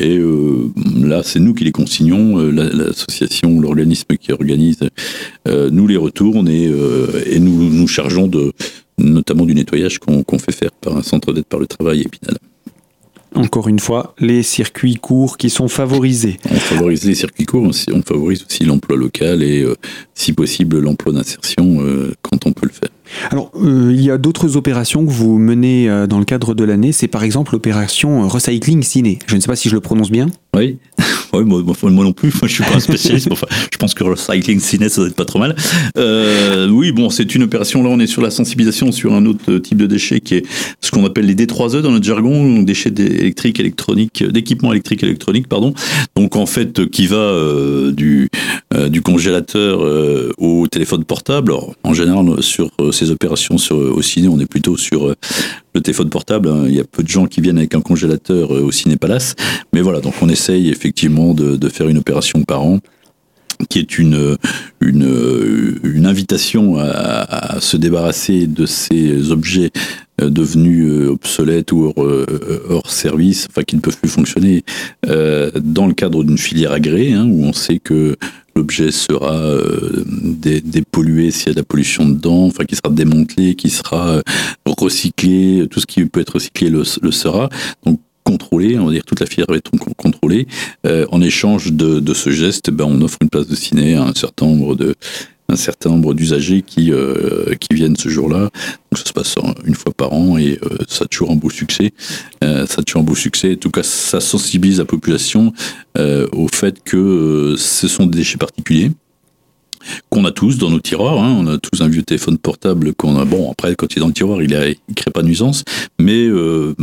Et 0.00 0.16
euh, 0.16 0.70
là, 1.02 1.22
c'est 1.24 1.40
nous 1.40 1.54
qui 1.54 1.64
les 1.64 1.72
consignons, 1.72 2.38
euh, 2.38 2.50
l'association, 2.50 3.60
l'organisme 3.60 4.16
qui 4.16 4.30
organise, 4.32 4.78
euh, 5.48 5.70
nous 5.72 5.88
les 5.88 5.96
retourne 5.96 6.48
et, 6.48 6.68
euh, 6.68 7.24
et 7.26 7.40
nous 7.40 7.68
nous 7.68 7.88
chargeons 7.88 8.28
de, 8.28 8.52
notamment 8.98 9.44
du 9.44 9.54
nettoyage 9.54 9.98
qu'on 9.98 10.22
qu 10.22 10.38
fait 10.38 10.52
faire 10.52 10.72
par 10.72 10.96
un 10.96 11.02
centre 11.02 11.32
d'aide 11.32 11.46
par 11.46 11.60
le 11.60 11.66
travail 11.66 12.02
Épinal. 12.02 12.36
Encore 13.34 13.68
une 13.68 13.78
fois, 13.78 14.14
les 14.18 14.42
circuits 14.42 14.96
courts 14.96 15.36
qui 15.36 15.50
sont 15.50 15.68
favorisés. 15.68 16.38
On 16.50 16.54
favorise 16.54 17.04
les 17.04 17.14
circuits 17.14 17.44
courts, 17.44 17.70
on 17.92 18.02
favorise 18.02 18.44
aussi 18.48 18.64
l'emploi 18.64 18.96
local 18.96 19.42
et, 19.42 19.62
euh, 19.62 19.76
si 20.14 20.32
possible, 20.32 20.78
l'emploi 20.78 21.12
d'insertion 21.12 21.82
euh, 21.82 22.14
quand 22.22 22.46
on 22.46 22.52
peut 22.52 22.66
le 22.66 22.72
faire. 22.72 22.88
Alors, 23.30 23.47
euh, 23.62 23.92
il 23.92 24.00
y 24.00 24.10
a 24.10 24.18
d'autres 24.18 24.56
opérations 24.56 25.04
que 25.04 25.10
vous 25.10 25.38
menez 25.38 25.88
euh, 25.88 26.06
dans 26.06 26.18
le 26.18 26.24
cadre 26.24 26.54
de 26.54 26.64
l'année. 26.64 26.92
C'est 26.92 27.08
par 27.08 27.22
exemple 27.22 27.52
l'opération 27.52 28.26
Recycling 28.28 28.82
Ciné. 28.82 29.18
Je 29.26 29.36
ne 29.36 29.40
sais 29.40 29.46
pas 29.46 29.56
si 29.56 29.68
je 29.68 29.74
le 29.74 29.80
prononce 29.80 30.10
bien. 30.10 30.28
Oui, 30.56 30.78
oui 31.32 31.44
moi, 31.44 31.64
non 31.82 32.12
plus. 32.12 32.32
Je 32.42 32.48
suis 32.48 32.64
pas 32.64 32.76
un 32.76 32.80
spécialiste. 32.80 33.28
enfin, 33.30 33.46
je 33.72 33.76
pense 33.76 33.94
que 33.94 34.04
Recycling 34.04 34.60
Ciné, 34.60 34.88
ça 34.88 35.00
doit 35.00 35.08
être 35.08 35.16
pas 35.16 35.24
trop 35.24 35.38
mal. 35.38 35.54
Euh, 35.96 36.68
oui, 36.68 36.92
bon, 36.92 37.10
c'est 37.10 37.34
une 37.34 37.42
opération. 37.42 37.82
Là, 37.82 37.90
on 37.90 38.00
est 38.00 38.06
sur 38.06 38.22
la 38.22 38.30
sensibilisation 38.30 38.92
sur 38.92 39.14
un 39.14 39.26
autre 39.26 39.58
type 39.58 39.78
de 39.78 39.86
déchet 39.86 40.20
qui 40.20 40.36
est 40.36 40.46
ce 40.80 40.90
qu'on 40.90 41.04
appelle 41.04 41.26
les 41.26 41.34
D3E 41.34 41.80
dans 41.80 41.90
notre 41.90 42.06
jargon, 42.06 42.62
déchets 42.62 42.92
électriques, 42.96 43.60
électroniques, 43.60 44.24
d'équipements 44.24 44.72
électriques 44.72 45.02
électroniques, 45.02 45.48
pardon. 45.48 45.74
Donc, 46.16 46.36
en 46.36 46.46
fait, 46.46 46.88
qui 46.90 47.06
va 47.06 47.16
euh, 47.16 47.92
du, 47.92 48.28
euh, 48.74 48.90
congélateur 49.00 49.82
euh, 49.82 50.32
au 50.38 50.66
téléphone 50.66 51.04
portable. 51.04 51.52
En 51.82 51.94
général, 51.94 52.42
sur 52.42 52.70
ces 52.92 53.10
opérations 53.10 53.47
sur, 53.56 53.76
au 53.76 54.02
ciné, 54.02 54.28
on 54.28 54.38
est 54.38 54.46
plutôt 54.46 54.76
sur 54.76 55.14
le 55.74 55.80
téléphone 55.80 56.10
portable. 56.10 56.48
Hein. 56.48 56.64
Il 56.66 56.74
y 56.74 56.80
a 56.80 56.84
peu 56.84 57.02
de 57.02 57.08
gens 57.08 57.26
qui 57.26 57.40
viennent 57.40 57.58
avec 57.58 57.74
un 57.74 57.80
congélateur 57.80 58.50
au 58.50 58.70
Ciné 58.72 58.96
Palace. 58.96 59.34
Mais 59.72 59.80
voilà, 59.80 60.00
donc 60.00 60.14
on 60.20 60.28
essaye 60.28 60.68
effectivement 60.68 61.34
de, 61.34 61.68
faire 61.68 61.88
une 61.88 61.98
opération 61.98 62.42
par 62.42 62.62
an 62.62 62.78
qui 63.68 63.78
est 63.80 63.98
une, 63.98 64.36
invitation 66.04 66.78
à, 66.78 67.60
se 67.60 67.76
débarrasser 67.76 68.46
de 68.46 68.66
ces 68.66 69.30
objets 69.30 69.70
devenus 70.18 71.08
obsolètes 71.08 71.72
ou 71.72 71.92
hors, 71.96 72.06
hors 72.68 72.90
service, 72.90 73.46
enfin 73.50 73.62
qui 73.62 73.76
ne 73.76 73.80
peuvent 73.80 73.98
plus 73.98 74.10
fonctionner, 74.10 74.64
euh, 75.06 75.50
dans 75.60 75.86
le 75.86 75.94
cadre 75.94 76.24
d'une 76.24 76.38
filière 76.38 76.72
agréée, 76.72 77.12
hein, 77.12 77.26
où 77.30 77.44
on 77.44 77.52
sait 77.52 77.78
que 77.78 78.16
l'objet 78.56 78.90
sera 78.90 79.36
euh, 79.36 80.04
dé 80.06 80.60
dépollué 80.60 81.30
s'il 81.30 81.48
y 81.48 81.50
a 81.50 81.52
de 81.54 81.58
la 81.58 81.64
pollution 81.64 82.08
dedans, 82.08 82.46
enfin 82.46 82.64
qui 82.64 82.74
sera 82.74 82.92
démantelé, 82.92 83.54
qui 83.54 83.70
sera 83.70 84.22
recyclé, 84.66 85.66
tout 85.70 85.80
ce 85.80 85.86
qui 85.86 86.04
peut 86.04 86.20
être 86.20 86.34
recyclé 86.34 86.70
le, 86.70 86.84
sera. 86.84 87.48
Donc 87.84 88.00
contrôlée, 88.24 88.78
on 88.78 88.86
va 88.86 88.92
dire 88.92 89.04
toute 89.04 89.20
la 89.20 89.26
filière 89.26 89.46
va 89.48 89.56
être 89.56 89.70
contrôlée. 89.96 90.46
en 90.84 91.22
échange 91.22 91.72
de, 91.72 92.00
de 92.00 92.14
ce 92.14 92.30
geste, 92.30 92.70
ben, 92.70 92.84
on 92.84 93.00
offre 93.00 93.18
une 93.22 93.30
place 93.30 93.46
de 93.46 93.54
ciné 93.54 93.94
à 93.94 94.04
un 94.04 94.14
certain 94.14 94.46
nombre 94.46 94.74
de 94.74 94.94
un 95.50 95.56
certain 95.56 95.90
nombre 95.90 96.12
d'usagers 96.12 96.62
qui, 96.62 96.92
euh, 96.92 97.54
qui 97.54 97.74
viennent 97.74 97.96
ce 97.96 98.10
jour-là. 98.10 98.50
Donc 98.90 98.98
ça 98.98 99.04
se 99.04 99.12
passe 99.12 99.34
une 99.64 99.74
fois 99.74 99.92
par 99.96 100.12
an 100.12 100.36
et 100.36 100.58
euh, 100.62 100.76
ça 100.88 101.04
a 101.04 101.08
toujours 101.08 101.30
un 101.30 101.36
beau 101.36 101.48
succès. 101.48 101.92
Euh, 102.44 102.66
ça 102.66 102.80
a 102.80 102.82
toujours 102.82 103.00
un 103.00 103.04
beau 103.04 103.14
succès. 103.14 103.52
En 103.52 103.56
tout 103.56 103.70
cas, 103.70 103.82
ça 103.82 104.20
sensibilise 104.20 104.78
la 104.78 104.84
population 104.84 105.52
au 106.32 106.46
fait 106.46 106.80
que 106.84 107.56
ce 107.58 107.88
sont 107.88 108.06
des 108.06 108.18
déchets 108.18 108.38
particuliers 108.38 108.92
qu'on 110.10 110.24
a 110.24 110.30
tous 110.30 110.58
dans 110.58 110.70
nos 110.70 110.80
tiroirs. 110.80 111.22
Hein. 111.22 111.36
On 111.38 111.46
a 111.46 111.58
tous 111.58 111.80
un 111.80 111.88
vieux 111.88 112.02
téléphone 112.02 112.38
portable 112.38 112.94
qu'on 112.94 113.16
a. 113.16 113.24
Bon, 113.24 113.50
après, 113.50 113.74
quand 113.74 113.92
il 113.92 113.98
est 113.98 114.00
dans 114.00 114.08
le 114.08 114.12
tiroir, 114.12 114.42
il 114.42 114.50
ne 114.50 114.94
crée 114.94 115.10
pas 115.10 115.22
de 115.22 115.26
nuisance, 115.26 115.64
mais 115.98 116.26
euh, 116.26 116.74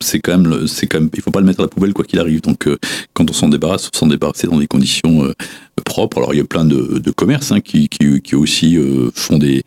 c'est 0.00 0.20
quand 0.20 0.38
même, 0.38 0.66
c'est 0.66 0.86
quand 0.86 1.00
même, 1.00 1.10
il 1.14 1.22
faut 1.22 1.30
pas 1.30 1.40
le 1.40 1.46
mettre 1.46 1.60
à 1.60 1.64
la 1.64 1.68
poubelle 1.68 1.92
quoi 1.92 2.04
qu'il 2.04 2.18
arrive. 2.18 2.40
Donc, 2.40 2.66
euh, 2.66 2.78
quand 3.14 3.28
on 3.30 3.32
s'en 3.32 3.48
débarrasse, 3.48 3.90
on 3.94 3.98
s'en 3.98 4.06
débarrasser 4.06 4.46
dans 4.46 4.58
des 4.58 4.66
conditions 4.66 5.24
euh, 5.24 5.34
propres. 5.84 6.18
Alors, 6.18 6.34
il 6.34 6.38
y 6.38 6.40
a 6.40 6.44
plein 6.44 6.64
de, 6.64 6.98
de 6.98 7.10
commerces 7.10 7.52
hein, 7.52 7.60
qui, 7.60 7.88
qui, 7.88 8.20
qui, 8.20 8.34
aussi 8.34 8.78
font 9.14 9.38
des 9.38 9.62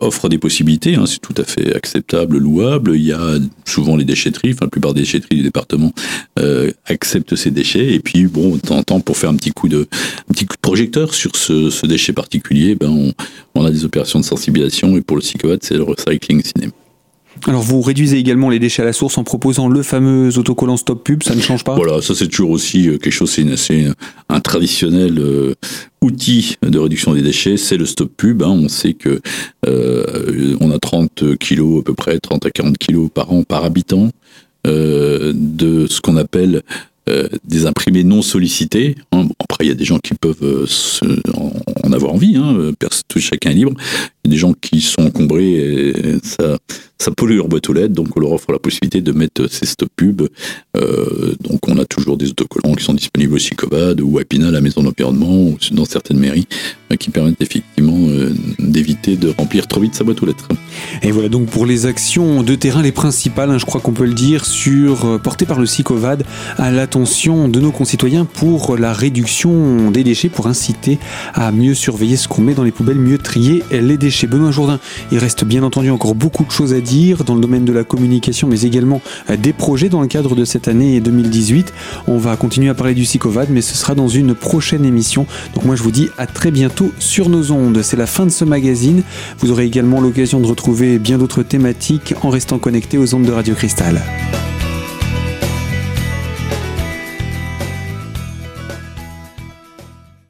offrent 0.00 0.28
des 0.28 0.38
possibilités. 0.38 0.94
Hein. 0.94 1.04
C'est 1.06 1.20
tout 1.20 1.34
à 1.36 1.44
fait 1.44 1.74
acceptable, 1.74 2.38
louable. 2.38 2.92
Il 2.94 3.04
y 3.04 3.12
a 3.12 3.38
souvent 3.64 3.96
les 3.96 4.04
déchetteries. 4.04 4.52
Enfin, 4.52 4.66
la 4.66 4.70
plupart 4.70 4.94
des 4.94 5.00
déchetteries 5.00 5.36
du 5.36 5.42
département 5.42 5.92
acceptent 6.86 7.36
ces 7.36 7.50
déchets. 7.50 7.94
Et 7.94 8.00
puis, 8.00 8.26
bon, 8.26 8.56
de 8.56 8.60
temps 8.60 8.78
en 8.78 8.82
temps, 8.82 9.00
pour 9.00 9.16
faire 9.16 9.30
un 9.30 9.36
petit 9.36 9.52
coup 9.52 9.68
de, 9.68 9.88
un 10.30 10.32
petit 10.32 10.46
coup 10.46 10.54
de 10.54 10.60
projecteur 10.60 11.14
sur 11.14 11.36
ce, 11.36 11.70
ce 11.70 11.86
déchets 11.86 12.12
particuliers, 12.12 12.74
ben 12.74 13.12
on, 13.54 13.64
a 13.64 13.70
des 13.70 13.84
opérations 13.84 14.20
de 14.20 14.24
sensibilisation 14.24 14.96
et 14.96 15.00
pour 15.00 15.16
le 15.16 15.22
cyclovat, 15.22 15.58
c'est 15.62 15.74
le 15.74 15.82
recycling 15.82 16.42
cinéma. 16.42 16.72
Alors 17.46 17.62
vous 17.62 17.80
réduisez 17.80 18.18
également 18.18 18.50
les 18.50 18.58
déchets 18.58 18.82
à 18.82 18.84
la 18.84 18.92
source 18.92 19.18
en 19.18 19.24
proposant 19.24 19.68
le 19.68 19.82
fameux 19.82 20.36
autocollant 20.38 20.76
stop 20.76 21.04
pub, 21.04 21.22
ça 21.22 21.34
ne 21.34 21.40
change 21.40 21.64
pas? 21.64 21.74
Voilà, 21.74 22.02
ça 22.02 22.14
c'est 22.14 22.26
toujours 22.28 22.50
aussi 22.50 22.88
euh, 22.88 22.98
quelque 22.98 23.12
chose, 23.12 23.30
c'est 23.30 23.86
un 24.28 24.40
traditionnel 24.40 25.18
euh, 25.18 25.54
outil 26.00 26.56
de 26.62 26.78
réduction 26.78 27.14
des 27.14 27.22
déchets, 27.22 27.56
c'est 27.56 27.76
le 27.76 27.86
stop 27.86 28.10
pub. 28.16 28.42
Hein. 28.42 28.50
On 28.50 28.68
sait 28.68 28.94
que 28.94 29.20
euh, 29.66 30.56
on 30.60 30.70
a 30.70 30.78
30 30.78 31.36
kilos 31.38 31.80
à 31.80 31.82
peu 31.82 31.94
près, 31.94 32.18
30 32.18 32.46
à 32.46 32.50
40 32.50 32.78
kilos 32.78 33.10
par 33.12 33.32
an 33.32 33.42
par 33.42 33.64
habitant 33.64 34.10
de 34.64 35.86
ce 35.88 36.00
qu'on 36.00 36.16
appelle 36.16 36.62
euh, 37.08 37.28
des 37.44 37.66
imprimés 37.66 38.04
non 38.04 38.22
sollicités. 38.22 38.96
Hein. 39.12 39.28
après, 39.38 39.64
il 39.64 39.68
y 39.68 39.72
a 39.72 39.74
des 39.74 39.84
gens 39.84 39.98
qui 39.98 40.14
peuvent 40.14 40.36
euh, 40.42 40.66
en, 41.84 41.92
avoir 41.92 42.12
envie, 42.12 42.36
hein, 42.36 42.72
chacun 43.18 43.50
est 43.50 43.54
libre. 43.54 43.72
Il 44.24 44.28
y 44.28 44.30
a 44.30 44.34
des 44.34 44.38
gens 44.38 44.52
qui 44.52 44.80
sont 44.80 45.02
encombrés 45.02 45.94
ça, 46.22 46.58
ça 46.98 47.10
pollue 47.10 47.36
leur 47.36 47.48
boîte 47.48 47.68
aux 47.68 47.72
lettres, 47.72 47.92
donc 47.92 48.16
on 48.16 48.20
leur 48.20 48.32
offre 48.32 48.52
la 48.52 48.58
possibilité 48.58 49.00
de 49.00 49.12
mettre 49.12 49.50
ces 49.50 49.66
stop 49.66 49.90
pubs. 49.96 50.28
Euh, 50.76 51.34
donc 51.40 51.68
on 51.68 51.78
a 51.78 51.84
toujours 51.84 52.16
des 52.16 52.30
autocollants 52.30 52.74
qui 52.74 52.84
sont 52.84 52.94
disponibles 52.94 53.34
au 53.34 53.38
Cicobad 53.38 54.00
ou 54.00 54.18
à 54.18 54.24
Pina, 54.24 54.50
la 54.50 54.60
maison 54.60 54.82
d'environnement, 54.82 55.42
ou 55.42 55.58
dans 55.72 55.84
certaines 55.84 56.18
mairies, 56.18 56.46
euh, 56.90 56.96
qui 56.96 57.10
permettent 57.10 57.40
effectivement 57.40 58.08
euh, 58.08 58.34
d'éviter 58.58 59.16
de 59.16 59.32
remplir 59.36 59.66
trop 59.66 59.80
vite 59.80 59.94
sa 59.94 60.04
boîte 60.04 60.22
aux 60.22 60.26
lettres. 60.26 60.48
Et 61.02 61.10
voilà 61.10 61.28
donc 61.28 61.46
pour 61.46 61.66
les 61.66 61.86
actions 61.86 62.42
de 62.42 62.54
terrain, 62.54 62.82
les 62.82 62.92
principales, 62.92 63.50
hein, 63.50 63.58
je 63.58 63.64
crois 63.64 63.80
qu'on 63.80 63.92
peut 63.92 64.06
le 64.06 64.14
dire, 64.14 64.44
sur 64.44 65.20
portées 65.20 65.46
par 65.46 65.58
le 65.58 65.66
Cicovad 65.66 66.24
à 66.58 66.70
l'attention 66.70 67.48
de 67.48 67.60
nos 67.60 67.70
concitoyens 67.70 68.24
pour 68.24 68.76
la 68.76 68.92
réduction 68.92 69.90
des 69.90 70.04
déchets, 70.04 70.28
pour 70.28 70.46
inciter 70.46 70.98
à 71.34 71.52
mieux 71.52 71.74
surveiller 71.74 72.16
ce 72.16 72.28
qu'on 72.28 72.42
met 72.42 72.54
dans 72.54 72.64
les 72.64 72.72
poubelles, 72.72 72.98
mieux 72.98 73.18
trier 73.18 73.62
les 73.70 73.96
déchets. 73.96 74.26
Benoît 74.26 74.50
Jourdain, 74.50 74.80
il 75.12 75.18
reste 75.18 75.44
bien 75.44 75.62
entendu 75.62 75.90
encore 75.90 76.14
beaucoup 76.14 76.44
de 76.44 76.50
choses 76.50 76.72
à 76.72 76.80
dire 76.80 77.24
dans 77.24 77.34
le 77.34 77.40
domaine 77.40 77.64
de 77.64 77.72
la 77.72 77.84
communication, 77.84 78.48
mais 78.48 78.62
également 78.62 79.00
euh, 79.30 79.36
des 79.36 79.52
projets 79.52 79.88
dans 79.88 80.00
le 80.00 80.08
cadre 80.08 80.34
de 80.34 80.44
cette 80.44 80.68
année 80.68 81.00
2018. 81.00 81.72
On 82.06 82.18
va 82.18 82.36
continuer 82.36 82.68
à 82.68 82.74
parler 82.74 82.94
du 82.94 83.04
Sicovad, 83.04 83.48
mais 83.50 83.60
ce 83.60 83.76
sera 83.76 83.94
dans 83.94 84.08
une 84.08 84.34
prochaine 84.34 84.84
émission. 84.84 85.26
Donc 85.54 85.64
moi 85.64 85.76
je 85.76 85.82
vous 85.82 85.90
dis 85.90 86.08
à 86.18 86.26
très 86.26 86.50
bientôt 86.50 86.92
sur 86.98 87.28
nos 87.28 87.50
ondes. 87.52 87.80
C'est 87.82 87.96
la 87.96 88.06
fin 88.06 88.24
de 88.24 88.30
ce 88.30 88.44
magazine. 88.44 89.02
Vous 89.38 89.50
aurez 89.50 89.64
également 89.64 90.00
l'occasion 90.00 90.40
de 90.40 90.46
retrouver 90.86 90.98
bien 90.98 91.18
d'autres 91.18 91.42
thématiques 91.42 92.14
en 92.22 92.30
restant 92.30 92.58
connecté 92.58 92.98
aux 92.98 93.14
ondes 93.14 93.24
de 93.24 93.32
Radio 93.32 93.54
Cristal. 93.54 94.00